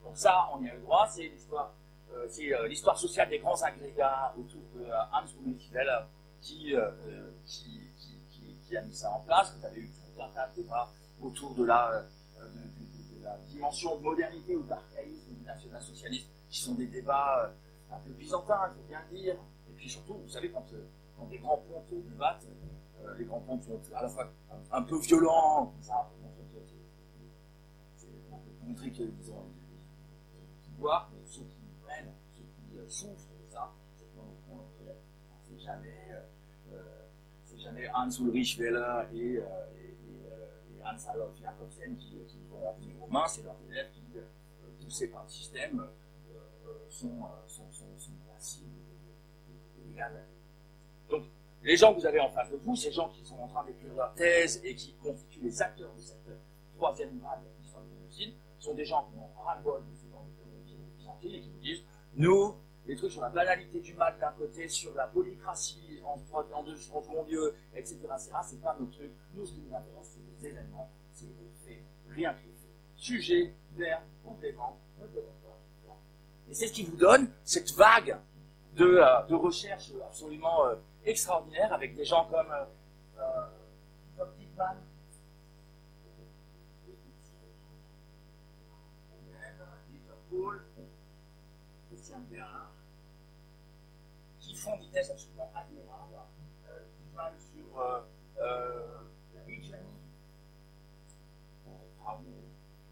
[0.05, 1.73] Donc ça, on y a le droit, c'est l'histoire
[2.15, 5.89] euh, euh, l'histoire sociale des grands agrégats autour de euh, Hans Blumenfeld
[6.41, 6.75] qui,
[8.67, 9.55] qui, a mis ça en place.
[9.59, 12.05] Vous avez eu tout un tas de débats autour de la,
[13.47, 17.53] dimension de modernité ou d'archaïsme du national-socialisme, qui sont des débats
[17.91, 19.37] un peu byzantin, il faut bien dire.
[19.69, 20.67] Et puis surtout, vous savez, quand,
[21.17, 22.47] quand des grands ponts du battent,
[23.19, 24.33] les grands ponts sont à la fois
[24.73, 26.11] un, peu violents, comme ça,
[28.83, 29.45] c'est qu'ils ont pouvoir,
[30.83, 33.73] mais ceux qui prennent, ceux qui souffrent de ça,
[35.43, 36.09] c'est jamais,
[37.45, 39.43] c'est jamais Hans Ulrich Weller et, et,
[40.85, 44.03] Hans Adolf Jakobsen qui, qui vont venir aux mains, c'est leurs élèves qui,
[44.83, 45.87] poussés par le système,
[46.89, 48.69] sont, sont, sont, passibles
[51.09, 51.25] Donc,
[51.63, 53.65] les gens que vous avez en face de vous, ces gens qui sont en train
[53.65, 56.29] d'écrire leur thèse et qui constituent les acteurs de cette
[56.77, 60.02] troisième vague de l'histoire du génocide, sont des gens qui ont ras-le-bol de
[61.25, 61.83] et qui disent
[62.15, 62.55] nous,
[62.87, 67.25] les trucs sur la banalité du mal d'un côté, sur la polycratie en, deux en
[67.25, 69.13] lieu, etc., etc., c'est pas notre truc.
[69.35, 72.71] Nous, ce qui nous intéresse, c'est les événements, c'est les faits, rien que les faits.
[72.97, 74.79] Sujet, verbe, complément,
[76.53, 78.19] et c'est ce qui vous donne cette vague
[78.75, 82.65] de, euh, de recherche absolument euh, extraordinaire avec des gens comme, euh,
[83.21, 83.47] euh
[94.41, 96.17] Qui font des tests absolument admirables.
[96.69, 98.01] Euh, Dickman sur euh,
[98.41, 98.99] euh,
[99.35, 99.87] la Litanie,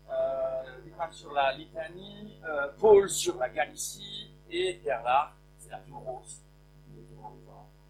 [0.09, 2.41] euh, sur la Litanie,
[2.79, 6.43] Paul sur la Galicie et Bernard, c'est la plus grosse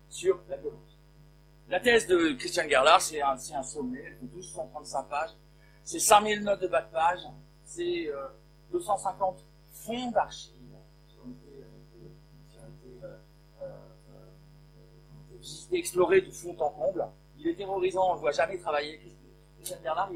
[0.08, 0.98] sur la violence.
[1.68, 5.30] La thèse de Christian Gerlach, c'est un, sommet, elle fait 1235 pages,
[5.84, 7.20] c'est 5000 notes de bas de page,
[7.64, 8.26] c'est euh,
[8.72, 10.52] 250 fonds d'archives
[11.06, 11.64] qui ont été,
[13.02, 13.16] euh,
[13.62, 13.68] euh,
[15.40, 17.06] euh, explorés de fond en comble.
[17.38, 19.00] Il est terrorisant, on ne le voit jamais travailler.
[19.56, 20.08] Christian a,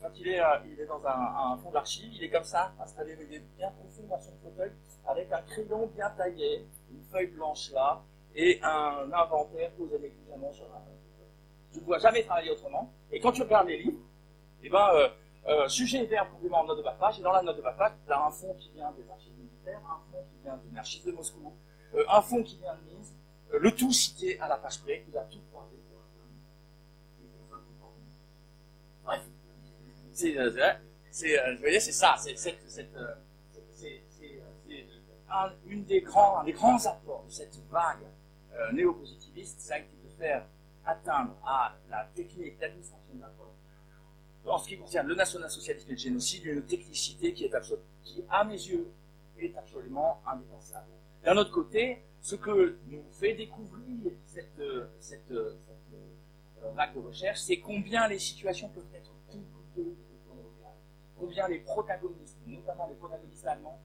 [0.00, 3.56] quand il est, est dans un, un fond d'archives, il est comme ça, installé, est
[3.56, 4.72] bien profond dans son fauteuil,
[5.06, 8.02] avec un crayon bien taillé, une feuille blanche là,
[8.34, 10.82] et un inventaire posé négligemment sur la
[11.72, 12.92] Je ne vois jamais travailler autrement.
[13.10, 14.00] Et quand tu regardes les livres,
[14.62, 15.08] eh ben, euh,
[15.46, 17.72] euh, sujet et verbe, complément, note de bas page, et dans la note de bas
[17.72, 20.74] page, tu as un fond qui vient des archives militaires, un fond qui vient de
[20.74, 21.52] l'archive de Moscou,
[21.94, 23.13] euh, un fond qui vient de Minsk, euh,
[23.58, 25.76] le tout cité à la page près, il a tout croisé.
[29.04, 29.22] Bref.
[30.12, 30.72] C'est, euh,
[31.10, 32.56] c'est, euh, vous voyez, c'est ça, c'est, c'est,
[35.30, 36.38] un, une des grands,
[36.86, 38.06] apports de cette vague
[38.52, 40.46] euh, néo-positiviste, ça a été de faire
[40.84, 43.32] atteindre à la technique d'administration de la
[44.46, 47.52] en ce qui concerne le national-socialisme et le génocide, une technicité qui, est
[48.02, 48.92] qui, à mes yeux,
[49.38, 50.86] est absolument indépassable.
[51.24, 54.62] D'un autre côté, ce que nous fait découvrir cette,
[54.98, 55.30] cette,
[56.74, 59.94] vague de recherche, c'est combien les situations peuvent être douloureuses,
[61.18, 63.78] combien les protagonistes, notamment les protagonistes allemands,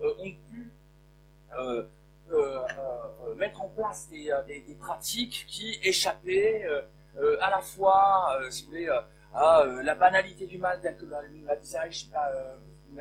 [0.00, 0.72] euh, ont pu
[1.56, 1.84] euh,
[2.32, 6.64] euh, mettre en place des, pratiques qui échappaient
[7.40, 8.88] à la fois, si vous voulez,
[9.32, 11.22] à la banalité du mal, telle que la,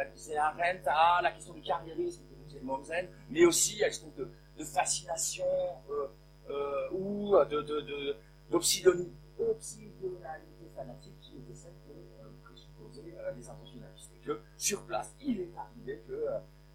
[0.06, 4.63] disait, Arendt, à la question du carriérisme, disait Mommsen, mais aussi à une de, de
[4.63, 5.46] fascination
[6.92, 8.16] ou de, de, de
[8.50, 9.13] d'obsidonalité
[10.76, 11.94] fanatique qui était celle que
[12.44, 14.12] présupposaient les intentionnalistes.
[14.16, 16.28] Et que sur place, il est arrivé que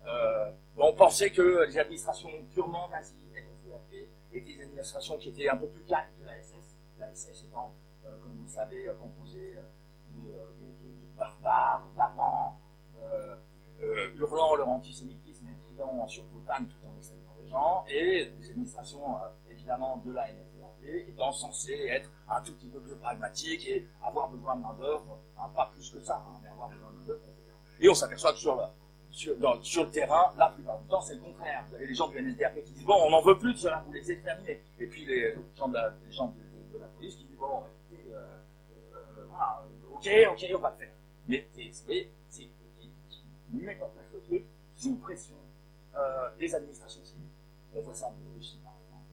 [0.07, 3.14] euh, on pensait que les administrations purement nazies
[4.33, 7.75] étaient des administrations qui étaient un peu plus calmes que la SS, la SS étant,
[8.05, 9.57] euh, comme vous le savez, euh, composée
[10.14, 10.33] de,
[11.17, 12.61] barbares, d'amants,
[14.17, 17.03] hurlant leur antisémitisme et criant sur Poutane tout en des
[17.48, 19.16] gens, et des administrations
[19.50, 24.28] évidemment de la NSDAP étant censées être un tout petit peu plus pragmatiques et avoir
[24.28, 27.20] besoin de main-d'œuvre, hein, pas plus que ça, hein, mais avoir besoin de main-d'œuvre.
[27.80, 28.72] Et on s'aperçoit que sur la,
[29.11, 31.64] sur, dans, sur, le terrain, la plupart du temps, c'est le contraire.
[31.68, 33.82] Vous avez les gens du NSDAP qui disent Bon, on n'en veut plus de cela,
[33.87, 34.62] vous les exterminez.
[34.78, 37.62] Et puis les gens de la, les gens de, de la police qui disent Bon,
[37.90, 38.18] écoutez, euh,
[38.94, 40.92] euh, voilà, ok, ok, on va le faire.
[41.26, 41.98] Mais c'est
[42.30, 42.50] qui
[43.62, 44.42] mettent en place le
[44.76, 45.34] sous pression
[45.96, 47.17] euh, des administrations civiles.
[47.74, 49.12] On voit ça en Russie, par exemple,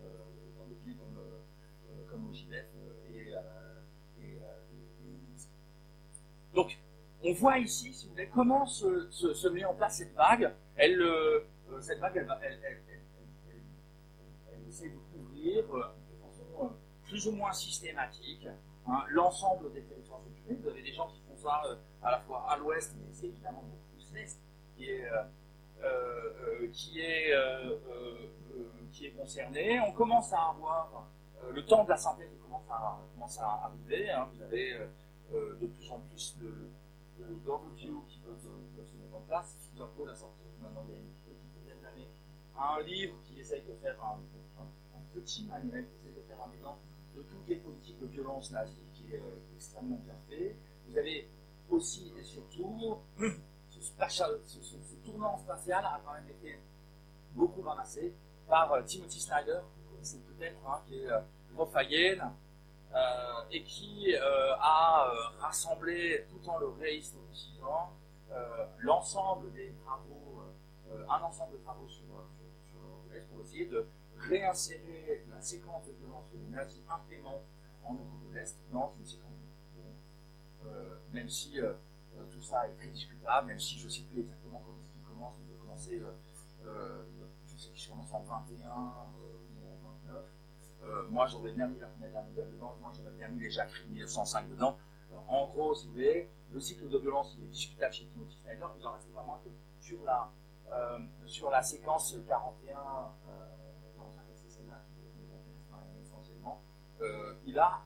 [0.00, 3.34] euh, dans des pays comme, euh, comme au et,
[6.54, 6.78] Donc,
[7.22, 10.54] on voit ici, si vous voulez, comment se, met en place cette vague.
[10.76, 11.40] Elle, euh,
[11.80, 12.58] cette vague, elle,
[14.68, 16.68] essaie de couvrir euh, de façon euh,
[17.04, 18.46] plus ou moins systématique
[18.86, 20.54] hein, l'ensemble des territoires occupés.
[20.54, 23.26] Vous avez des gens qui font ça euh, à la fois à l'ouest, mais c'est
[23.26, 24.38] évidemment beaucoup plus l'est
[24.76, 25.08] qui est,
[26.72, 27.32] qui est,
[28.92, 29.80] qui est concerné.
[29.80, 31.08] On commence à avoir
[31.52, 34.10] le temps de la synthèse commence à, commence à arriver.
[34.10, 34.28] Hein.
[34.34, 34.78] Vous avez
[35.32, 36.70] de plus en plus de
[38.08, 38.38] qui peuvent,
[38.84, 39.56] se mettre en place.
[39.72, 40.94] Peter Paul a sorti maintenant il
[41.68, 44.18] y a un livre qui essaye de faire un,
[45.14, 46.78] petit manuel, qui essaye de faire un bilan
[47.14, 49.22] de toutes les politiques de violence nazie, qui est
[49.54, 50.56] extrêmement bien fait.
[50.88, 51.28] Vous avez
[51.70, 52.98] aussi et surtout
[53.70, 56.60] ce, tournant spatial a quand même été
[57.34, 58.14] beaucoup ramassé
[58.48, 59.60] par euh, Timothy Snyder,
[60.02, 61.20] c'est peut-être, hein, qui est euh,
[62.94, 67.92] euh, et qui a rassemblé tout en le réhistoricisant
[68.78, 70.42] l'ensemble des travaux,
[71.08, 72.04] un ensemble de travaux sur,
[72.68, 73.86] sur, pour essayer de
[74.18, 79.32] réinsérer la séquence de violence que les nazis en Europe de l'Est dans une séquence
[80.64, 81.58] de même si
[82.30, 84.85] tout ça est très discutable, même si je ne sais plus exactement comment
[85.16, 86.02] commence, il peut commencer,
[86.66, 87.04] euh,
[87.74, 90.24] qu'il commence en 21 ou en 29.
[90.84, 93.72] Euh, moi, j'aurais bien mis la fenêtre nouvelle dedans, moi, j'aurais bien mis les Jacques
[93.88, 94.76] 1905 dedans.
[95.28, 98.66] en gros, si vous voulez, le cycle de violence, il est discutable chez Timothy Snyder,
[98.78, 99.48] il en reste vraiment que
[99.80, 100.30] sur la,
[100.72, 103.12] euh, sur la séquence 41,
[106.02, 106.62] essentiellement,
[107.46, 107.82] il a,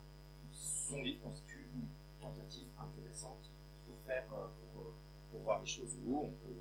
[0.50, 1.88] son livre constitue une
[2.20, 3.50] tentative intéressante
[3.86, 4.94] pour faire, pour,
[5.30, 6.60] pour voir les choses où on peut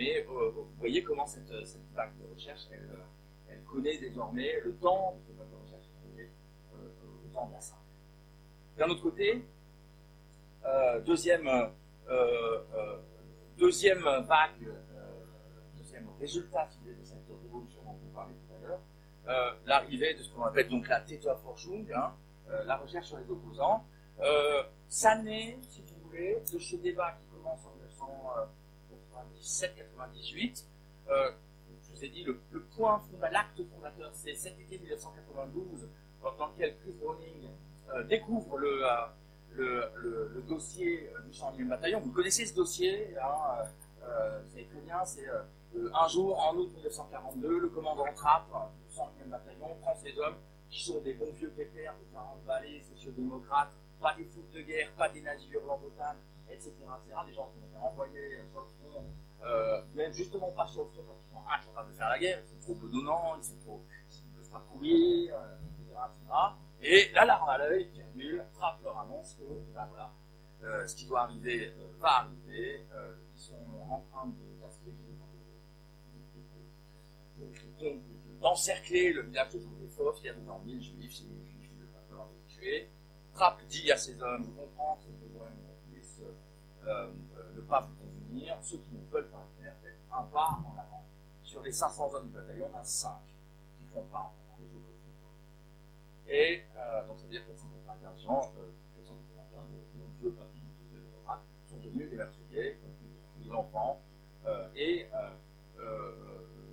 [0.00, 1.50] Mais euh, vous voyez comment cette,
[1.94, 5.86] vague de recherche, elle, euh, elle, connaît désormais le temps de de recherche,
[6.18, 6.26] euh,
[7.34, 9.44] la D'un autre côté,
[11.04, 11.48] deuxième,
[13.58, 14.72] deuxième vague,
[15.76, 20.44] deuxième résultat de cette révolution dont on parlait tout à l'heure, l'arrivée de ce qu'on
[20.44, 22.14] appelle donc la Täterforschung, hein,
[22.64, 23.84] la recherche sur les opposants,
[24.88, 28.06] ça naît, si vous voulez, de ce débat qui commence en 1900.
[29.38, 30.64] 97-98.
[31.08, 31.30] Euh,
[31.82, 32.40] je vous ai dit, le,
[32.76, 35.88] point l'acte fondateur, c'est cet été 1992,
[36.22, 37.48] dans lequel Chris Browning
[37.94, 38.84] euh, découvre le,
[39.58, 42.00] euh, le, dossier du 101e bataillon.
[42.00, 43.64] Vous connaissez ce dossier, hein,
[44.48, 45.26] c'est très bien, c'est
[45.94, 48.46] un jour, en août 1942, le commandant Trapp
[48.88, 50.36] du 101e bataillon prend ses hommes
[50.68, 54.90] qui sont des bons vieux pépères de 40 vallées, sociodémocrates, pas des foot de guerre,
[54.96, 55.80] pas des nazis hurlants
[56.68, 59.04] etc., etc., des gens qui ont été envoyés sur le front
[59.42, 62.42] euh, même justement pas sur le front, parce qu'ils sont incapables de faire la guerre,
[62.44, 66.34] ils sont trop bedonnants, ils ils ne peuvent pas courir, euh, etc., etc.
[66.82, 69.44] Et l'alarme à l'œil, virgule, Trapp leur annonce que,
[69.74, 70.12] ben voilà,
[70.62, 73.56] euh, ce qui doit arriver euh, va arriver, euh, ils sont
[73.88, 74.30] en train
[78.40, 81.86] d'encercler le village de Joseph, il y a devant 1000 juifs, si les juifs ne
[81.86, 82.90] peuvent pas les tuer.
[83.32, 85.69] Trapp dit à ses hommes, vous comprenez,
[86.86, 87.88] ne pas
[88.62, 89.74] ceux qui ne veulent pas faire
[90.12, 91.04] un pas en avant.
[91.42, 93.10] Sur les 500 hommes du bataillon, on a 5
[93.78, 94.86] qui font pas les autres
[96.28, 98.70] Et euh, donc ça veut dire que cette intervention, euh,
[99.94, 100.62] de vieux papis
[100.92, 101.00] de
[101.66, 102.78] sont devenus des meurtriers,
[103.38, 104.00] des enfants.
[104.46, 105.30] Euh, et euh,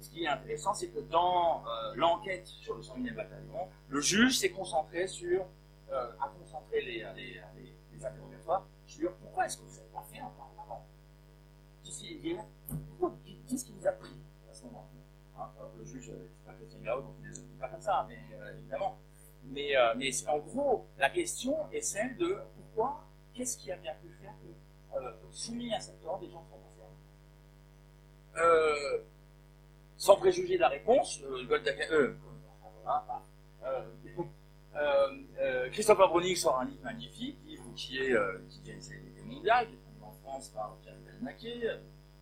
[0.02, 1.64] ce qui est intéressant, c'est que dans
[1.96, 5.46] l'enquête sur le 101e bataillon, le juge s'est concentré sur,
[5.92, 10.20] a concentré les, les, les, les interrogatoires sur pourquoi est-ce que vous n'avez pas fait
[10.20, 10.48] un pas
[13.48, 14.16] Qu'est-ce qui vous a pris
[14.50, 14.90] à ce moment
[15.38, 18.98] hein, Le juge, c'est pas donc il ne pas comme ça, mais euh, évidemment.
[19.46, 19.94] Mais, euh,
[20.28, 24.98] en gros, la question est celle de pourquoi, qu'est-ce qui a bien pu faire que,
[24.98, 26.58] euh, soumis à cet ordre, des gens sont
[28.38, 29.00] euh,
[29.96, 31.22] Sans préjuger la réponse,
[35.72, 37.38] Christopher Browning sort un livre magnifique,
[37.78, 38.16] qui est
[38.64, 41.80] qui est une mondiale, qui est en France par Pierre Naquet,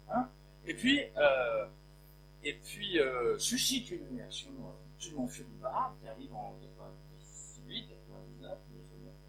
[0.10, 0.30] hein,
[0.68, 1.66] et puis, euh,
[2.44, 4.50] et puis euh, suscite une réaction
[4.96, 8.58] absolument furibard qui arrive en 98, 99,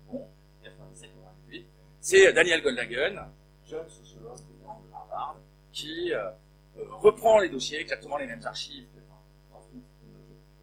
[0.07, 0.29] bon,
[0.63, 1.67] 97, 98.
[2.01, 3.29] C'est Daniel Goldhagen,
[3.67, 5.37] jeune sociologue de Harvard,
[5.73, 6.31] qui euh,
[6.79, 8.87] euh, reprend les dossiers, exactement les mêmes archives,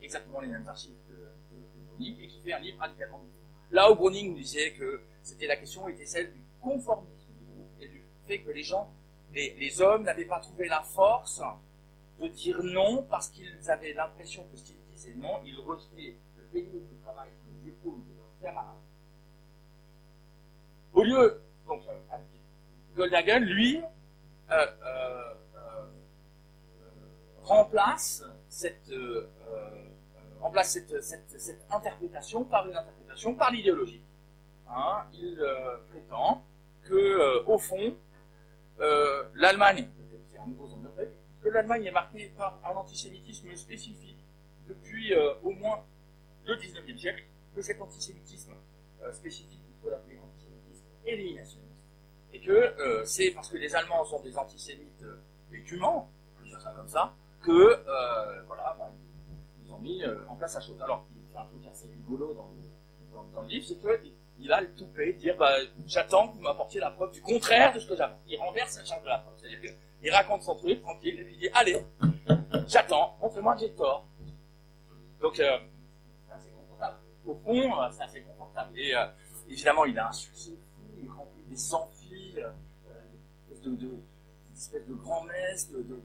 [0.02, 3.43] exactement les mêmes archives que, et qui fait un livre radicalement différent.
[3.74, 7.34] Là où Browning disait que c'était la question était celle du conformisme
[7.82, 8.94] et du fait que les gens
[9.34, 11.42] les, hommes n'avaient pas trouvé la force
[12.20, 16.86] de dire non parce qu'ils avaient l'impression que s'ils disaient non, ils rejetaient le pénible
[17.02, 17.30] travail
[17.64, 18.04] les épaules
[18.42, 18.76] de leur
[20.94, 22.18] Au lieu, donc, euh,
[22.96, 23.82] Goldhagen, lui,
[24.52, 25.34] euh, euh,
[27.42, 28.92] remplace cette,
[30.44, 34.02] remplace cette, cette, interprétation par une interprétation par l'idéologie.
[34.70, 35.38] Hein, il
[35.90, 36.44] prétend
[36.84, 37.96] que, au fond,
[38.80, 39.88] euh, l'Allemagne,
[41.42, 44.26] que l'Allemagne est marquée par un antisémitisme spécifique
[44.68, 45.84] depuis euh, au moins
[46.46, 47.24] le 19e siècle,
[47.56, 48.54] que cet antisémitisme
[49.02, 51.84] euh, spécifique, il faut l'appeler antisémitisme éliminationniste,
[52.34, 55.04] et que c'est parce que les Allemands sont des antisémites
[56.64, 58.92] ça comme ça, que euh, voilà, bah,
[59.84, 60.82] mis euh, en place la chose.
[60.82, 64.62] Alors, fait un truc assez rigolo dans le, dans, dans le livre, c'est qu'il a
[64.62, 65.54] le toupet de dire bah,
[65.86, 68.16] j'attends que vous m'apportiez la preuve du contraire de ce que j'avais.
[68.28, 69.34] Il renverse la charge de la preuve.
[69.38, 71.86] C'est-à-dire qu'il raconte son truc tranquille et il dit allez,
[72.68, 74.08] j'attends, montrez-moi que j'ai tort.
[75.22, 75.58] Donc, euh,
[76.28, 76.98] c'est assez confortable.
[77.26, 78.78] Au fond, euh, c'est assez confortable.
[78.78, 79.06] Et euh,
[79.50, 82.52] évidemment, il a un succès fou, il remplit des euh,
[83.64, 83.92] de, de,
[84.54, 86.02] espèce de de, de,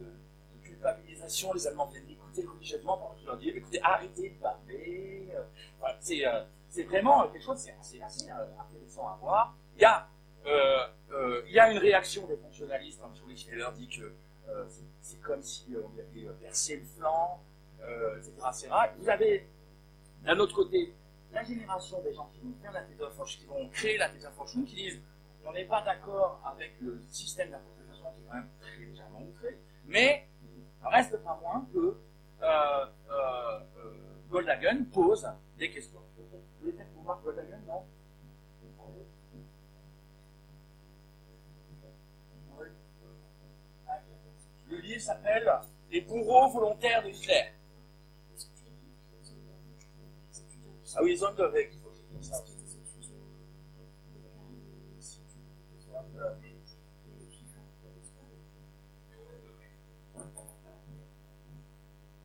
[0.00, 1.52] de culpabilisation.
[1.54, 2.06] Les Allemands viennent
[2.44, 5.28] religieusement pendant qu'il leur dit écoutez, arrêtez de parler.
[5.34, 5.42] Euh,
[6.24, 7.72] euh, c'est vraiment quelque chose, c'est
[8.02, 9.56] assez, euh, intéressant à voir.
[9.76, 9.84] Il y
[11.58, 14.12] a, une réaction des fonctionnalistes, comme Julie Schneller dit que
[15.00, 17.42] c'est- comme si on avait percé le flanc,
[18.18, 18.68] etc., etc.
[18.98, 19.46] Vous avez,
[20.24, 20.94] d'un autre côté,
[21.32, 25.00] la génération des gens qui vont faire la qui vont créer la Täterforschung, qui disent
[25.44, 29.58] on n'est pas d'accord avec le système d'interprétation qui est quand même très légèrement outré,
[29.86, 30.26] mais
[30.82, 31.96] reste pas moins que
[34.30, 35.26] Goldhagen pose
[35.58, 36.02] des questions.
[44.70, 45.50] Le livre s'appelle
[45.90, 47.52] Les bourreaux volontaires de Hitler.
[50.94, 51.72] Ah oui, Zonderweg.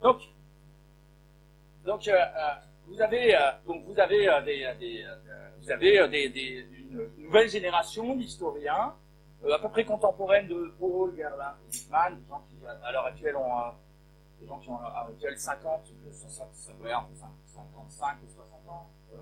[0.03, 0.21] Donc,
[1.85, 2.53] donc, euh, euh,
[2.87, 7.09] vous avez, euh, donc vous avez euh, des, euh, euh, vous avez euh, des, une
[7.23, 8.95] nouvelle génération d'historiens,
[9.45, 13.37] euh, à peu près contemporaine de Paul, Gerlach, Hickman, des gens qui à l'heure actuelle
[13.37, 13.71] ont, euh,
[14.41, 16.49] des gens qui ont à l'heure actuelle 50, euh, 60,
[16.83, 18.89] ouais, entre 55 et 60 ans.
[19.13, 19.17] Euh,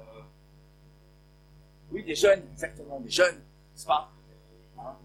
[1.92, 4.10] oui, des jeunes, exactement, des jeunes, n'est-ce pas
[4.80, 4.96] Hein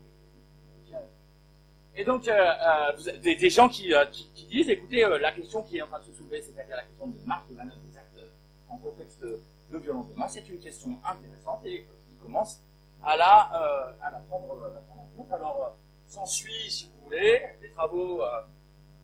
[1.99, 4.05] Et donc, euh, euh, des, gens qui, euh,
[4.51, 7.24] disent, écoutez, la question qui est en train de se soulever, c'est-à-dire la question des
[7.24, 8.28] marques de manœuvre des acteurs
[8.68, 9.40] en contexte de,
[9.70, 12.62] de violence de masse, c'est une question intéressante et qui commence
[13.03, 15.32] à la, prendre, en compte.
[15.32, 15.74] Alors,
[16.07, 18.22] s'ensuit, si vous voulez, des travaux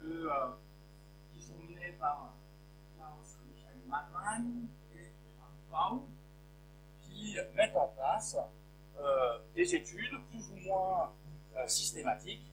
[0.03, 0.29] de,
[1.33, 2.35] qui sont menés par
[2.99, 3.17] par
[3.89, 5.11] Michael Mann et
[5.71, 6.01] Paul,
[7.01, 8.37] qui mettent en place
[9.55, 11.11] des études plus ou moins
[11.67, 12.52] systématiques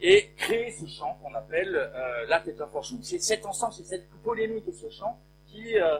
[0.00, 3.02] et créer ce champ qu'on appelle euh, la Täterforschung.
[3.02, 5.98] C'est cet ensemble, c'est cette polémique et ce champ qui, euh,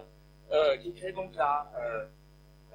[0.52, 2.06] euh, qui crée donc la, euh,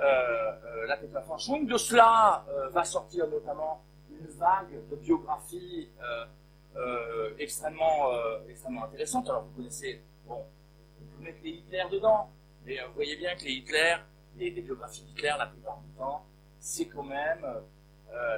[0.02, 0.98] euh, la.
[0.98, 5.90] De cela va sortir notamment une vague de biographies
[7.40, 8.10] extrêmement,
[8.50, 9.30] extrêmement intéressantes.
[9.30, 10.46] Alors vous connaissez, bon,
[11.00, 12.30] vous mettez les Hitler dedans,
[12.66, 13.96] mais vous voyez bien que les Hitler,
[14.38, 16.26] les, les biographies d'Hitler, la plupart du temps,
[16.60, 17.46] c'est quand même,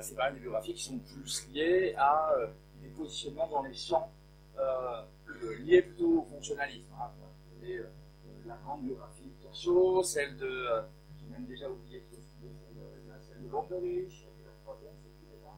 [0.02, 2.34] c'est quand même des biographies qui sont plus liées à
[2.96, 4.12] euh, des positionnements dans les champs
[4.58, 5.02] euh,
[5.44, 6.94] euh, liés plutôt au fonctionnalisme.
[7.00, 7.12] Hein.
[7.62, 7.90] Avez, euh,
[8.46, 10.82] la grande biographie de Kirchhoff, celle de, euh,
[11.20, 12.54] j'ai même déjà oublié celle de,
[13.22, 15.52] celle de, Lomberich, et la troisième, c'est qui déjà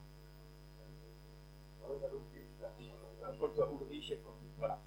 [1.84, 2.46] Ah oui, j'avais oublié,
[3.24, 4.22] euh, Volker Ulrich, et
[4.58, 4.80] voilà.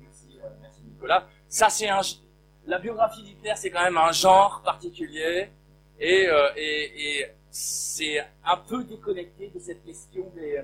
[0.00, 1.26] Merci, euh, merci Nicolas.
[1.48, 2.00] Ça, c'est un,
[2.66, 5.48] la biographie d'Hitler, c'est quand même un genre particulier,
[5.98, 10.62] et, euh, et, et c'est un peu déconnecté de cette question des,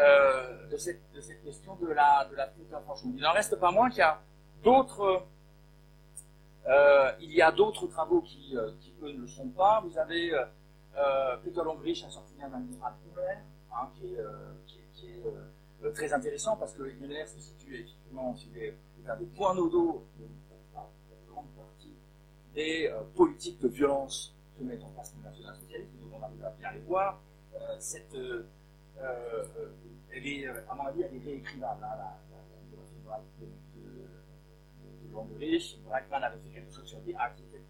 [0.00, 1.00] euh, de, cette,
[1.42, 3.14] question de la, de la Täterforschung.
[3.16, 4.20] Il n'en reste pas moins qu'il y a
[4.62, 5.24] d'autres,
[6.68, 9.80] euh, il y a d'autres travaux qui, euh, qui eux ne le sont pas.
[9.80, 10.32] Vous avez
[11.42, 13.38] Peter Longrich a sorti un amiral Himmler,
[13.72, 14.18] hein, qui est,
[14.94, 18.74] qui est, très intéressant parce que Himmler se situe effectivement sur les,
[19.18, 20.04] des points nodaux
[22.54, 26.72] des politiques de violence que met en place le national-socialisme, donc on arrive à bien
[26.72, 27.20] les voir.
[27.78, 28.16] Cette,
[29.00, 29.44] euh,
[30.10, 33.86] elle est, euh, à mon avis, elle est réécrivable, hein, la, la, de, de,
[35.10, 35.80] de.
[35.84, 37.66] Brackman avait fait quelque chose sur des architectes,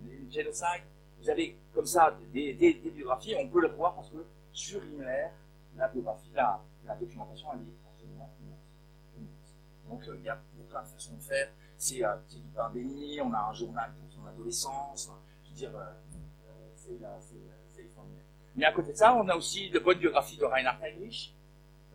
[0.00, 0.82] du génocide.
[1.18, 5.28] Vous avez comme ça des, des, biographies, on peut le voir parce que sur Himmler,
[5.76, 8.30] la biographie, la, la documentation, elle est absolument.
[9.88, 11.48] Donc euh, il y a plein de façons de faire.
[11.76, 15.10] C'est euh, du pain béni, on a un journal pour son adolescence.
[15.44, 15.92] Je veux dire, euh,
[16.74, 16.98] c'est
[18.56, 21.34] Mais à côté de ça, on a aussi de bonnes biographies de Reinhard Heinrich,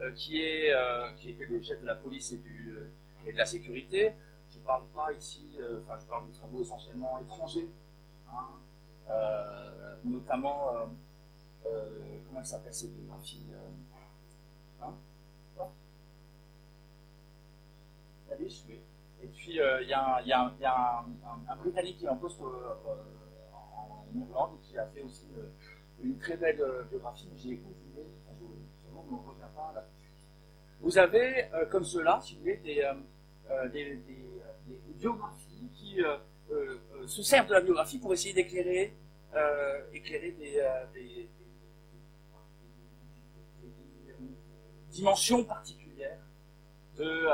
[0.02, 2.90] euh, qui, est, euh, qui était le chef de la police et, du, euh,
[3.26, 4.14] et de la sécurité.
[4.50, 7.70] Je ne parle pas ici, euh, enfin, je parle de travaux essentiellement étrangers,
[8.32, 8.48] hein,
[9.10, 10.90] euh, notamment,
[11.66, 11.90] euh,
[12.28, 13.46] comment elle s'appelle cette biographie
[14.82, 14.94] hein,
[18.40, 18.64] oui.
[19.22, 22.10] Et puis, il y a, y a, y a un, un, un, Britannique qui est
[22.10, 25.28] en poste en Irlande qui a fait aussi
[26.04, 27.28] une très belle euh, biographie,
[30.82, 32.82] vous avez, comme cela, si vous voulez, des,
[33.74, 34.00] des,
[34.96, 35.98] biographies qui
[37.06, 38.94] se servent de la biographie pour essayer d'éclairer
[39.94, 40.32] éclairer
[40.94, 41.30] des,
[44.90, 46.20] dimensions particulières
[46.98, 47.26] de,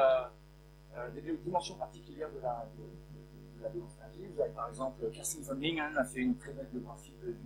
[1.14, 3.98] des dimensions particulières de la, de, violence
[4.34, 7.44] Vous avez par exemple Kerstin von Lingen a fait une très belle biographie de, du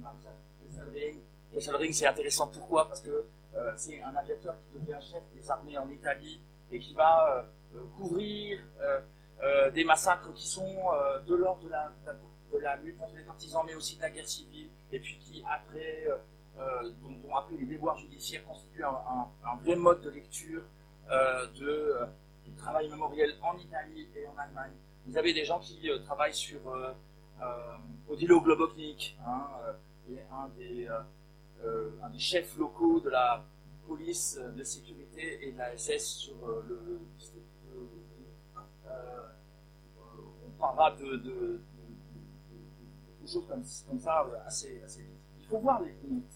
[0.80, 1.20] maréchal
[1.54, 1.94] Kesselring.
[1.94, 2.88] c'est intéressant pourquoi?
[2.88, 3.26] Parce que
[3.56, 7.80] euh, c'est un aviateur qui devient chef des armées en Italie et qui va euh,
[7.98, 10.76] couvrir euh, des massacres qui sont
[11.26, 11.92] de l'ordre de la,
[12.52, 15.44] de la lutte contre les partisans, mais aussi de la guerre civile, et puis qui
[15.50, 16.08] après,
[17.02, 20.62] dont, après les déboires judiciaires constituent un, vrai mode de lecture
[21.10, 21.96] de,
[22.44, 24.74] du travail mémoriel en Italie et en Allemagne.
[25.06, 26.60] Vous avez des gens qui travaillent sur
[28.10, 29.48] Odilo Globoknik, hein,
[30.32, 33.46] un des, un des chefs locaux de la
[33.88, 37.02] police de sécurité et de la SS sur euh, le,
[38.88, 39.28] euh,
[40.46, 41.62] on parlera de, de,
[43.26, 45.20] choses comme, comme, ça euh, assez, assez vite.
[45.40, 46.36] Il faut voir les limites.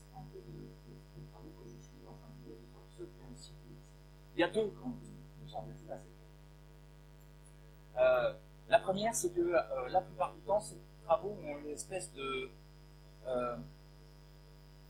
[4.36, 4.96] Il y a deux grandes
[7.96, 8.34] euh,
[8.70, 12.50] la première, c'est que euh, la plupart du temps, ces travaux ont une espèce de.
[13.28, 13.56] Euh,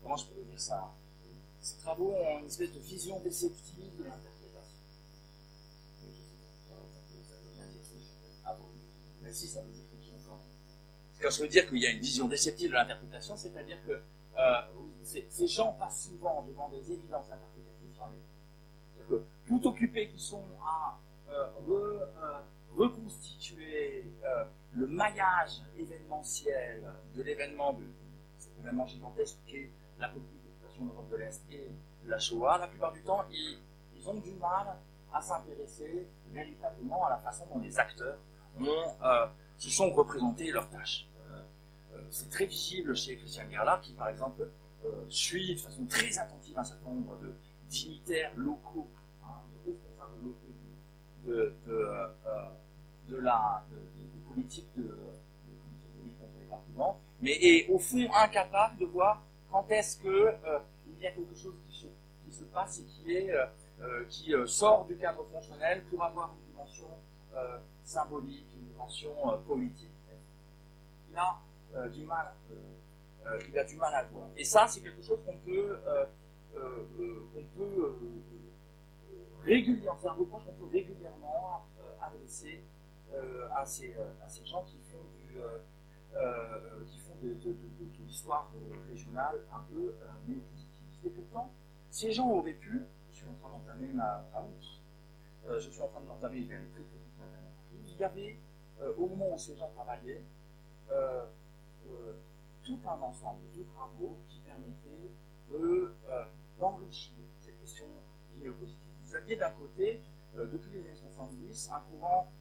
[0.02, 0.92] comment je peux dire ça?
[1.62, 4.32] Ces travaux ont une espèce de vision déceptive de l'interprétation.
[9.22, 10.26] Mais si, ça veut dire quelque chose.
[11.22, 14.02] Quand je veux dire qu'il y a une vision déceptive de l'interprétation, c'est-à-dire que
[14.38, 14.62] euh,
[15.04, 17.94] ces gens passent souvent devant des évidences interprétatives.
[17.96, 22.06] C'est-à-dire que tout occupés qui sont à euh,
[22.76, 24.12] reconstituer
[24.74, 26.84] le maillage événementiel
[27.16, 27.86] de l'événement, de
[28.64, 30.40] cet événement gigantesque qui est la politique
[30.80, 31.70] l'Europe de l'Est et
[32.06, 34.76] la Shoah, la plupart du temps, ils, ont du mal
[35.14, 38.18] à s'intéresser véritablement à la façon dont les acteurs
[38.60, 41.08] euh, se sont représentés leurs tâches.
[41.30, 41.42] Euh,
[41.94, 44.50] euh, c'est très visible chez Christian Gerlach, qui par exemple
[45.08, 47.34] suit de façon très attentive un certain nombre de
[47.70, 48.90] dignitaires locaux,
[49.24, 50.54] hein, de responsables locaux
[51.26, 51.56] de,
[53.08, 53.64] de, la
[54.28, 60.60] politique de, de, département, mais est au fond incapable de voir quand est-ce qu'il euh,
[61.00, 61.88] y a quelque chose qui
[62.32, 63.46] se, passe et qui, est, euh,
[63.82, 66.88] euh, qui sort du cadre fonctionnel pour avoir une dimension
[67.84, 69.14] symbolique, une dimension
[69.48, 69.90] politique
[71.10, 72.34] Il a du mal.
[73.48, 74.28] il a du mal à voir.
[74.36, 75.80] Et ça, c'est quelque chose qu'on peut,
[77.56, 77.96] peut
[79.44, 81.66] régulièrement, c'est un reproche qu'on peut régulièrement
[82.02, 82.64] adresser
[83.56, 85.40] à ces, à, ces, gens qui font du,
[87.30, 87.58] de, de,
[88.06, 88.52] l'histoire
[88.90, 91.06] régionale un peu euh, néo-positiviste.
[91.06, 91.52] Et pourtant,
[91.90, 94.82] ces gens auraient pu, je suis en train d'entamer ma, route,
[95.48, 96.84] euh, je suis en train de l'entamer, je vais aller très
[97.94, 98.38] il y avait,
[98.82, 100.24] euh, au moment où ces gens travaillaient,
[100.92, 101.26] euh,
[101.90, 102.14] euh,
[102.64, 105.12] tout un ensemble de travaux qui permettaient
[105.52, 105.94] de,
[106.60, 107.86] d'enrichir cette question
[108.40, 108.80] néo-positive.
[109.04, 110.02] Vous aviez d'un côté,
[110.36, 112.32] depuis les années 70, un courant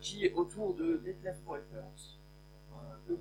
[0.00, 2.18] qui est autour de Detlef Poelpers,
[3.06, 3.16] de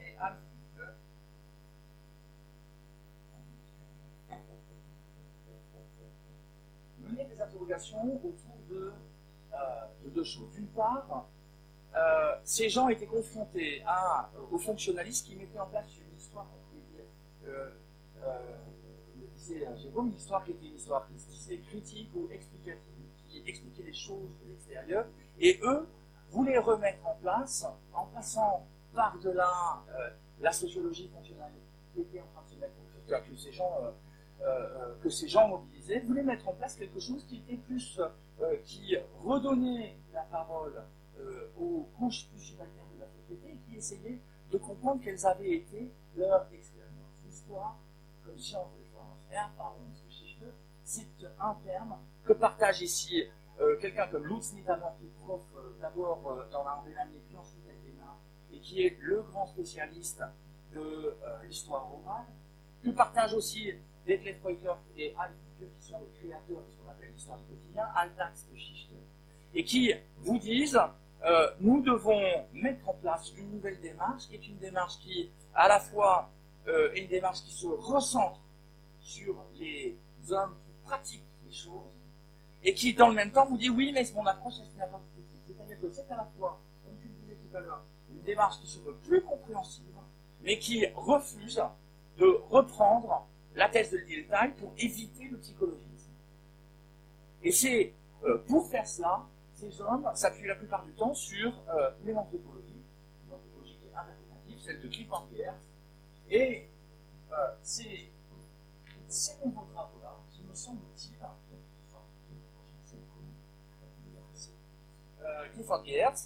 [0.00, 0.16] et
[6.98, 8.92] mener des interrogations autour de,
[9.52, 9.56] euh,
[10.04, 10.50] de deux choses.
[10.52, 11.26] D'une part,
[11.94, 16.46] euh, ces gens étaient confrontés à, aux fonctionnalistes qui mettaient en place une histoire,
[17.46, 17.70] euh,
[19.18, 23.06] le disait Jérôme, une histoire qui était une histoire qui se disait critique ou explicative,
[23.26, 25.06] qui expliquait les choses de l'extérieur,
[25.38, 25.88] et eux
[26.30, 30.10] voulaient remettre en place, en passant par-delà euh,
[30.40, 31.52] la sociologie fonctionnelle
[31.92, 32.74] qui était en train de se mettre,
[33.06, 33.90] que, que ces gens, euh,
[34.42, 38.00] euh, que ces gens mobilisés voulaient mettre en place quelque chose qui était plus,
[38.64, 40.82] qui redonnait la parole
[41.58, 44.18] aux couches plus subalternes de la société et qui essayait
[44.50, 47.20] de comprendre quelles avaient été leurs expériences.
[47.26, 47.78] L'histoire
[48.24, 49.16] comme science de l'histoire
[50.82, 51.06] c'est
[51.38, 53.24] un terme que partage ici
[53.80, 55.42] quelqu'un comme Lutz Nittamer, qui est prof
[55.80, 57.60] d'abord dans la et puis ensuite
[58.49, 60.22] et qui est le grand spécialiste
[60.72, 62.26] de euh, l'histoire orale,
[62.82, 63.72] que partagent aussi
[64.06, 65.32] Detlef Reuters et Alf
[65.78, 68.56] qui sont les créateurs de ce qu'on appelle l'histoire du quotidien, Aldax de
[69.52, 70.80] et qui vous disent
[71.24, 75.68] euh, nous devons mettre en place une nouvelle démarche, qui est une démarche qui, à
[75.68, 76.30] la fois,
[76.66, 78.40] euh, est une démarche qui se recentre
[79.00, 79.98] sur les
[80.30, 81.92] hommes qui pratiquent les choses,
[82.62, 85.02] et qui, dans le même temps, vous dit oui, mais mon approche est une approche
[85.46, 87.84] C'est-à-dire que c'est à la fois, comme tu le disais tout à l'heure,
[88.30, 89.98] démarche qui se veut plus compréhensible,
[90.42, 91.62] mais qui refuse
[92.16, 96.12] de reprendre la thèse de Dilthey pour éviter le psychologisme.
[97.42, 97.94] Et c'est
[98.46, 101.48] pour faire cela, ces hommes s'appuient la plupart du temps sur
[102.16, 102.82] anthropologie,
[103.26, 105.08] une interprétative, celle de Cliff
[106.28, 106.68] Et
[107.62, 108.10] c'est
[109.08, 111.16] ces nouveaux travaux-là, qui me semble-t-il,
[115.52, 116.16] Clifford euh, euh,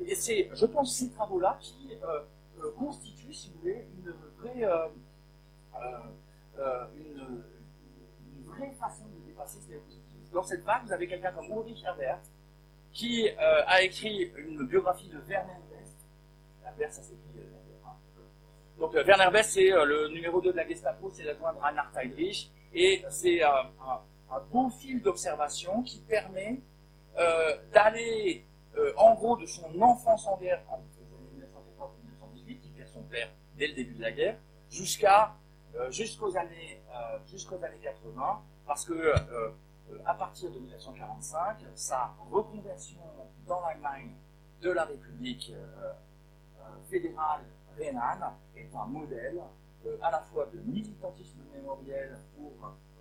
[0.00, 4.64] et c'est, je pense, ces travaux-là qui euh, constituent, si vous voulez, une vraie,
[6.96, 7.42] une,
[8.44, 10.32] vraie façon de dépasser ce.
[10.32, 12.20] Dans cette vague, vous avez quelqu'un comme Ulrich Herbert,
[12.92, 15.96] qui a écrit une biographie de Werner West.
[16.64, 17.26] Herbert, ça s'écrit
[18.78, 22.50] donc Werner West, c'est le numéro 2 de la Gestapo, c'est l'adjoint de Reinhard Heydrich,
[22.74, 23.70] et c'est un,
[24.30, 26.60] un, beau fil d'observation qui permet
[27.18, 28.44] euh, d'aller
[28.76, 30.84] euh, en gros de son enfance en guerre entre
[31.32, 31.90] 1914
[32.44, 34.38] qui perd son père dès le début de la guerre,
[34.70, 35.34] jusqu'à
[35.74, 36.82] euh, jusqu'aux années
[37.26, 39.12] jusqu'aux années 80, parce que
[40.04, 43.00] à partir de 1945, sa reconversion
[43.46, 44.14] dans l'Allemagne
[44.60, 45.52] de la République
[46.88, 47.44] fédérale
[47.76, 49.40] rhénane est un modèle
[50.02, 52.52] à la fois de militantisme mémoriel pour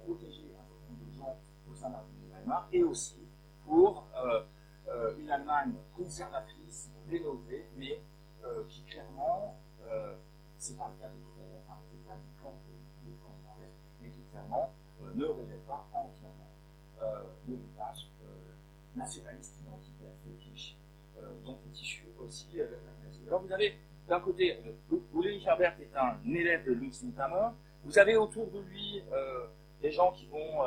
[0.03, 1.37] protéger un certain nombre de gens
[1.71, 3.25] au sein de la République Weimar et aussi
[3.65, 4.43] pour euh, euh,
[5.19, 8.01] une Allemagne conservatrice, rénovée, mais
[8.43, 9.59] euh, qui clairement,
[10.57, 11.15] c'est pas le cas de
[11.69, 13.15] hein, c'est pas le cas de, de
[14.01, 14.73] mais qui clairement
[15.13, 16.49] ne rejette pas entièrement
[17.47, 18.09] l'héritage
[18.95, 20.77] nationaliste identitaire fétiche
[21.43, 22.59] dont est issu aussi.
[23.27, 23.77] Alors vous avez
[24.07, 24.57] d'un côté,
[25.13, 27.03] Ulrich Herbert est un élève de Lutz
[27.83, 29.03] Vous avez autour de lui
[29.81, 30.63] des gens qui vont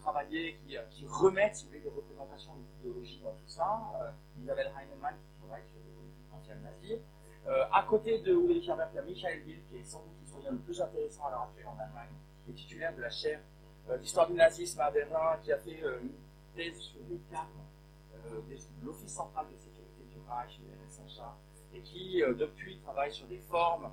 [0.00, 3.80] travailler, qui, qui, remettent, si vous voulez, des représentations d'idéologie dans tout ça.
[4.02, 4.10] Euh,
[4.42, 7.00] Isabelle Heinemann, qui travaille sur les anciennes nazies.
[7.48, 10.16] Euh, à côté de Ulrich Herbert, il y a Michael Bill, qui est sans doute
[10.20, 12.10] l'historien le plus intéressant à l'heure actuelle en Allemagne,
[12.44, 13.40] qui est titulaire de la chaire
[13.88, 16.10] euh, d'histoire du nazisme à Berlin, qui a fait euh, une
[16.56, 21.36] thèse sur euh, de l'Office central de sécurité du Reich, le RSHA,
[21.72, 23.92] et qui, euh, depuis, travaille sur des formes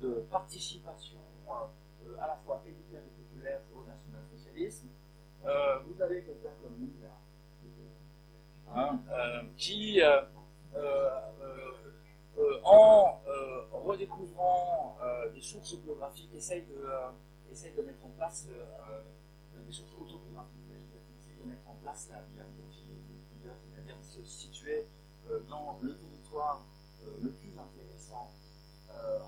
[0.00, 3.60] de participation à la fois élitaire et populaire
[4.60, 6.92] Euh, vous avez quelqu'un comme nous,
[8.68, 10.20] hein, euh, qui, euh,
[12.62, 13.20] en
[13.72, 14.98] redécouvrant
[15.34, 16.84] des sources biographiques, essaye de,
[17.50, 18.48] essaye de mettre en place
[19.66, 24.86] des sources autobiographiques, essaye de mettre en place la c'est-à-dire de se situer
[25.48, 26.66] dans le territoire
[27.22, 28.30] le plus intéressant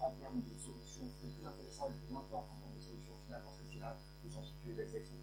[0.03, 3.16] en termes de solutions, le plus intéressant et le plus important en termes de solutions
[3.26, 5.16] finales, parce que c'est là où sont situées les sections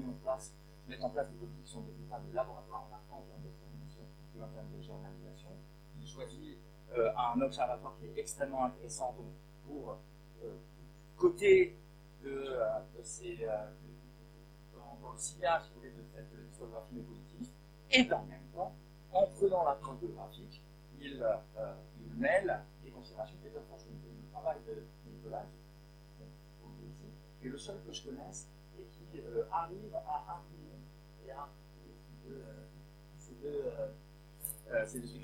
[0.00, 4.02] de mettre en place, des politiques sont des véritables laboratoires en archange en détermination
[4.36, 4.82] et en termes de.
[6.00, 6.58] Il choisit
[6.96, 9.14] euh, un observatoire qui est extrêmement intéressant
[9.66, 9.98] pour
[10.42, 10.54] euh,
[11.16, 11.76] côté
[12.22, 13.66] de, euh, de ces euh,
[14.74, 17.52] dans, dans, le sillage de cette historiographie politique,
[17.90, 18.74] et en même temps,
[19.12, 20.62] en prenant l'approche biographique,
[21.00, 25.46] il, euh, il mêle les considérations qui étaient le travail de Nicolas,
[27.40, 28.48] qui est le seul que je connaisse
[29.20, 30.42] euh, arrive à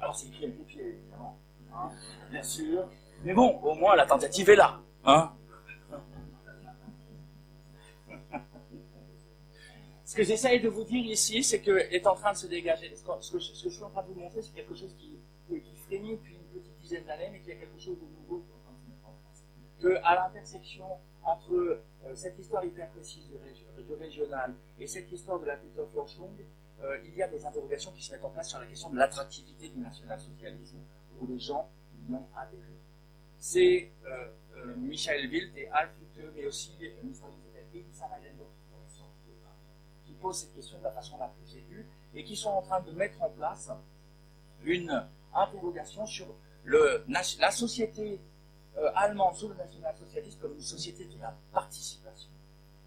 [0.01, 1.39] Alors c'est écrit avec pieds, évidemment,
[1.73, 1.91] hein,
[2.31, 2.89] bien sûr.
[3.25, 4.81] Mais bon, au moins la tentative est là.
[5.05, 5.33] Hein
[10.05, 12.93] ce que j'essaye de vous dire ici, c'est que est en train de se dégager.
[12.95, 15.19] Ce que, je suis en train de vous montrer, c'est quelque chose qui,
[15.49, 18.51] qui frémit depuis une petite dizaine d'années, mais qui est quelque chose de nouveau qui
[18.51, 19.15] est en train de se mettre en
[19.81, 19.95] place.
[19.95, 20.87] Que à l'intersection
[21.23, 26.37] entre euh, cette histoire hyper précise du, régional et cette histoire de la Peterforschung,
[26.83, 28.97] euh, il y a des interrogations qui se mettent en place sur la question de
[28.97, 30.79] l'attractivité du national-socialisme
[31.19, 32.79] pour les gens qui y ont adhéré.
[33.39, 36.77] C'est euh, euh, Michael Wild et Alf Hutte, mais aussi
[40.05, 42.81] qui posent cette question de la façon la plus aiguë et qui sont en train
[42.81, 43.71] de mettre en place
[44.65, 46.27] une interrogation sur
[46.67, 48.21] la société
[48.79, 52.31] euh, allemande sous le national-socialisme comme une société de la participation.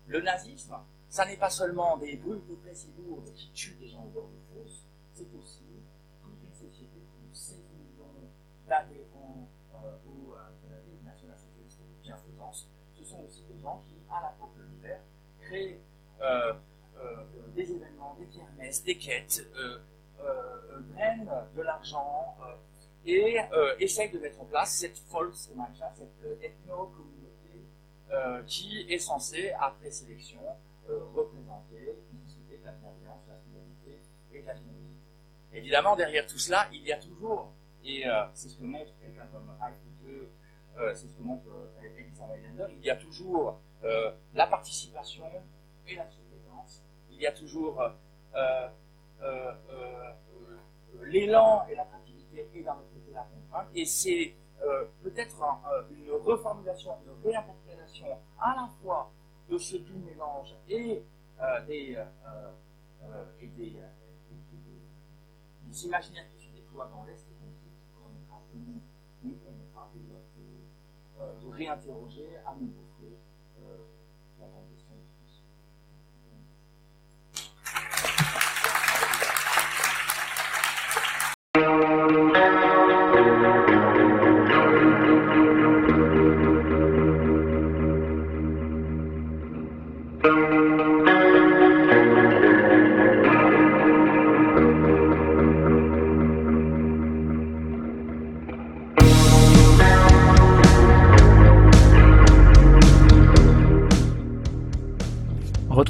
[0.07, 0.75] Le nazisme,
[1.09, 4.29] ça n'est pas seulement des brûles de presse lourdes qui tuent des gens au bord
[4.29, 5.63] de fosse, c'est aussi
[6.21, 8.29] toute une société de 16 millions
[8.67, 12.69] d'adhérents au euh, national-socialiste de bienfaisance.
[12.93, 14.99] Ce sont aussi des gens qui, à la porte de l'hiver,
[15.39, 15.79] créent
[16.21, 16.53] euh,
[16.97, 17.23] euh,
[17.55, 19.79] des événements, des kermesses, des quêtes, euh,
[20.95, 22.37] prennent de l'argent,
[23.05, 27.65] et euh, essaye de mettre en place cette Volksgemeinschaft, cette euh, ethno-communauté
[28.11, 30.39] euh, qui est censée, après sélection,
[31.15, 34.01] représenter une société la bienveillance, la fidélité
[34.33, 35.07] et la générosité.
[35.53, 37.53] Évidemment, derrière tout cela, il y a toujours,
[37.85, 40.27] et c'est ce que montre quelqu'un comme Heidegger,
[40.93, 41.45] c'est ce que montre
[41.79, 43.59] Mailander, il y a toujours
[44.33, 45.25] la participation
[45.87, 47.81] et la surveillance, il y a toujours
[51.03, 54.35] l'élan et l'attractivité et d'un autre la contrainte, et c'est
[55.01, 55.35] peut-être
[55.91, 58.07] une reformulation, une réinterprétation
[58.39, 59.11] à la fois
[59.49, 61.03] de ce doux mélange et
[61.67, 61.97] des,
[63.41, 63.75] et des,
[65.65, 67.27] des imaginaires qui se déploient dans l'Est
[69.23, 70.01] nous permettra de,
[71.41, 72.83] de, réinterroger à nouveau
[73.61, 73.77] euh,
[74.39, 75.03] la question de
[82.67, 82.72] tous.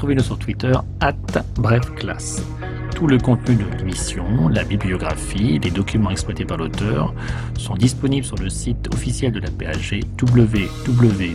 [0.03, 1.13] Retrouvez-nous sur Twitter, at
[1.55, 2.43] brefclasse.
[2.93, 7.13] Tout le contenu de l'émission, la bibliographie, les documents exploités par l'auteur
[7.57, 11.33] sont disponibles sur le site officiel de la PAG www.apag.fr.